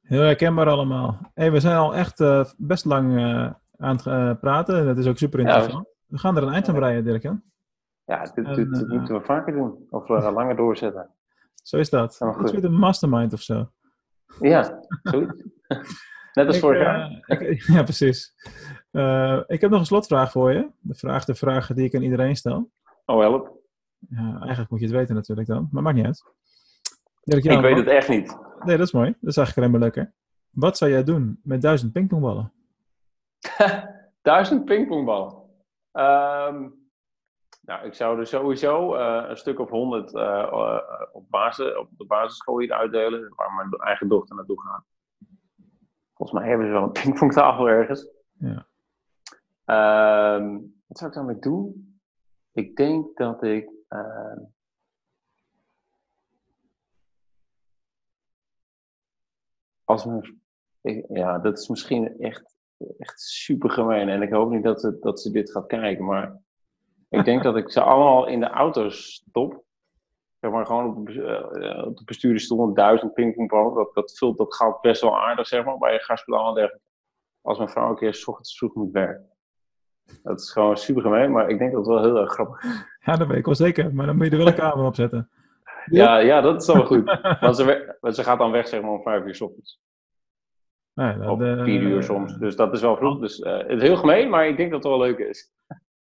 Heel 0.02 0.22
herkenbaar 0.22 0.68
allemaal. 0.68 1.32
Hey, 1.34 1.52
we 1.52 1.60
zijn 1.60 1.78
al 1.78 1.96
echt 1.96 2.24
best 2.58 2.86
lang 2.86 3.20
aan 3.78 3.96
het 3.96 4.06
uh, 4.06 4.32
praten. 4.40 4.86
Dat 4.86 4.98
is 4.98 5.08
ook 5.08 5.18
super 5.18 5.40
interessant. 5.40 5.88
we 6.06 6.18
gaan 6.18 6.38
er 6.38 6.44
een 6.44 6.54
eind 6.54 6.70
aan 6.70 6.76
breien, 6.76 7.04
Dirk. 7.04 7.24
Hè? 7.24 7.32
Ja, 8.06 8.24
dit, 8.24 8.46
dit, 8.56 8.56
dit 8.56 8.88
moeten 8.88 9.16
we 9.16 9.22
vaker 9.22 9.54
doen. 9.54 9.88
Of 9.90 10.08
langer 10.08 10.56
doorzetten. 10.56 11.10
Zo 11.64 11.78
is 11.78 11.90
dat. 11.90 12.20
Iets 12.42 12.52
met 12.52 12.64
een 12.64 12.78
mastermind 12.78 13.34
of 13.34 13.42
zo. 13.42 13.70
Ja, 14.40 14.80
zoiets. 15.04 15.44
Net 16.36 16.48
als 16.48 16.60
vorig 16.60 16.82
jaar. 16.82 17.24
Ik, 17.26 17.64
ja, 17.76 17.84
precies. 17.84 18.34
ik 19.48 19.62
heb 19.62 19.70
nog 19.70 19.80
een 19.80 19.86
slotvraag 19.86 20.32
voor 20.32 20.52
je. 20.52 20.70
De 20.80 20.96
vraag, 20.96 21.26
de 21.26 21.36
vraag 21.36 21.68
die 21.68 21.86
ik 21.86 21.96
aan 21.96 22.02
iedereen 22.02 22.36
stel. 22.36 22.72
Oh, 23.06 23.20
help. 23.20 23.60
Ja, 24.10 24.38
eigenlijk 24.40 24.70
moet 24.70 24.80
je 24.80 24.86
het 24.86 24.96
weten 24.96 25.16
natuurlijk 25.16 25.48
dan. 25.48 25.68
Maar 25.72 25.84
maakt 25.84 25.96
niet 25.96 26.06
uit. 26.06 26.24
Dirk, 27.24 27.44
ik 27.44 27.62
weet 27.62 27.78
het 27.78 27.88
echt 27.88 28.10
niet. 28.10 28.38
Nee, 28.60 28.78
dat 28.78 28.88
is 28.88 28.94
mooi. 28.94 29.16
Dat 29.20 29.30
is 29.30 29.38
eigenlijk 29.38 29.56
helemaal 29.56 29.80
lekker. 29.80 30.14
Wat 30.50 30.78
zou 30.78 30.92
jij 30.92 31.04
doen 31.04 31.40
met 31.44 31.62
duizend 31.62 31.92
pingpongballen? 31.94 32.54
Duizend 34.22 34.66
pingpongballen. 34.66 35.34
Um, 35.92 36.86
nou, 37.62 37.86
ik 37.86 37.94
zou 37.94 38.20
er 38.20 38.28
sowieso 38.28 38.96
uh, 38.96 39.30
een 39.30 39.38
stuk 39.38 39.60
of 39.60 39.70
honderd 39.70 40.14
uh, 40.14 40.88
op, 41.12 41.30
basis, 41.30 41.76
op 41.76 41.90
de 41.98 42.06
basisschool 42.06 42.60
hier 42.60 42.74
uitdelen, 42.74 43.34
waar 43.36 43.54
mijn 43.54 43.82
eigen 43.82 44.08
dochter 44.08 44.36
naartoe 44.36 44.62
gaat. 44.62 44.84
Volgens 46.16 46.40
mij 46.40 46.50
hebben 46.50 46.68
ze 46.68 46.74
wel 46.74 46.84
een 46.84 46.92
pingpongtafel 47.02 47.68
ergens. 47.68 48.10
Ja. 48.32 48.68
Um, 50.36 50.82
wat 50.88 50.98
zou 50.98 51.10
ik 51.10 51.16
daarmee 51.16 51.40
doen? 51.40 52.00
Ik 52.52 52.76
denk 52.76 53.18
dat 53.18 53.44
ik. 53.44 53.72
Ehm, 53.88 54.40
als 59.84 60.06
mijn. 60.06 60.40
Ja, 61.08 61.40
dat 61.40 61.58
is 61.58 61.68
misschien 61.68 62.20
echt 62.20 62.56
echt 62.98 63.22
super 63.22 63.70
gemeen. 63.70 64.10
En 64.10 64.22
ik 64.22 64.32
hoop 64.32 64.50
niet 64.50 64.64
dat 64.64 64.82
ze, 64.82 64.98
dat 65.00 65.22
ze 65.22 65.32
dit 65.32 65.52
gaat 65.52 65.68
kijken. 65.68 66.06
Maar 66.06 66.42
ik 67.10 67.26
denk 67.26 67.44
dat 67.50 67.58
ik 67.58 67.72
ze 67.72 67.82
allemaal 67.82 68.28
in 68.28 68.40
de 68.40 68.50
auto's 68.50 69.14
stop. 69.14 69.65
Zeg 70.40 70.52
maar 70.52 70.66
gewoon 70.66 70.86
op, 70.86 71.10
uh, 71.10 71.86
op 71.86 71.98
de 71.98 72.04
bestuurdersstoel 72.06 72.68
een 72.68 72.74
duizend 72.74 73.14
pingpongballen. 73.14 73.74
Dat, 73.74 73.94
dat 73.94 74.18
vult 74.18 74.38
dat 74.38 74.56
gaat 74.56 74.82
best 74.82 75.02
wel 75.02 75.20
aardig, 75.20 75.48
zeg 75.48 75.66
maar, 75.66 75.78
bij 75.78 75.94
je 75.94 76.00
gaspedaal 76.00 76.48
en 76.48 76.56
dergelijke. 76.56 76.88
Als 77.42 77.58
mijn 77.58 77.70
vrouw 77.70 77.90
een 77.90 77.96
keer 77.96 78.14
s 78.14 78.28
ochtends 78.28 78.58
vroeg 78.58 78.74
moet 78.74 78.92
werken. 78.92 79.30
Dat 80.24 80.40
is 80.40 80.52
gewoon 80.52 80.78
super 80.78 81.02
gemeen, 81.02 81.32
maar 81.32 81.50
ik 81.50 81.58
denk 81.58 81.72
dat 81.72 81.86
het 81.86 81.96
wel 81.96 82.04
heel 82.04 82.20
erg 82.20 82.32
grappig 82.32 82.64
is. 82.64 82.86
Ja, 83.00 83.16
dat 83.16 83.28
weet 83.28 83.38
ik 83.38 83.46
wel 83.46 83.56
zeker. 83.56 83.94
Maar 83.94 84.06
dan 84.06 84.16
moet 84.16 84.26
je 84.26 84.32
er 84.32 84.38
wel 84.38 84.48
een 84.48 84.56
camera 84.56 84.88
op 84.88 84.96
zetten. 84.96 85.30
Ja, 85.86 86.18
ja, 86.18 86.42
dat 86.42 86.62
is 86.62 86.74
wel 86.74 86.86
goed. 86.86 87.20
Want 87.40 87.56
ze, 87.56 87.96
ze 88.02 88.24
gaat 88.24 88.40
dan 88.40 88.52
weg, 88.52 88.68
zeg 88.68 88.82
maar, 88.82 88.92
om 88.92 89.02
vijf 89.02 89.26
uur 89.26 89.36
s 89.36 89.42
ochtends. 89.42 89.82
Nee, 90.94 91.18
dat, 91.18 91.30
Op 91.30 91.40
vier 91.40 91.82
uur 91.82 92.04
soms. 92.04 92.38
Dus 92.38 92.56
dat 92.56 92.74
is 92.74 92.82
wel 92.82 92.98
vroeg. 92.98 93.20
Dus 93.20 93.40
uh, 93.40 93.58
het 93.58 93.70
is 93.70 93.82
heel 93.82 93.98
gemeen, 93.98 94.30
maar 94.30 94.48
ik 94.48 94.58
denk 94.58 94.72
dat 94.72 94.84
het 94.84 94.92
wel 94.92 95.02
leuk 95.02 95.18
is. 95.18 95.52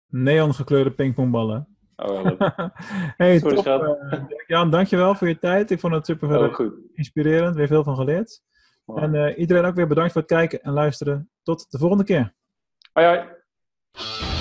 Neon 0.07 0.55
gekleurde 0.55 0.91
pingpongballen. 0.91 1.74
Oh, 1.97 2.41
hey, 3.17 3.39
Sorry, 3.39 3.63
top. 3.63 3.83
Uh, 3.83 4.25
Jan, 4.47 4.71
dankjewel 4.71 5.15
voor 5.15 5.29
je 5.29 5.39
tijd. 5.39 5.71
Ik 5.71 5.81
vond 5.81 5.95
het 5.95 6.07
super 6.07 6.39
oh, 6.39 6.55
goed. 6.55 6.73
inspirerend. 6.95 7.57
Weer 7.57 7.67
veel 7.67 7.85
van 7.85 7.97
geleerd. 7.97 8.43
En 8.87 9.15
uh, 9.15 9.39
iedereen 9.39 9.65
ook 9.65 9.75
weer 9.75 9.87
bedankt 9.87 10.13
voor 10.13 10.21
het 10.21 10.31
kijken 10.31 10.63
en 10.63 10.73
luisteren. 10.73 11.31
Tot 11.43 11.71
de 11.71 11.79
volgende 11.79 12.05
keer. 12.05 12.35
Hoi 12.93 13.07
hoi. 13.07 14.34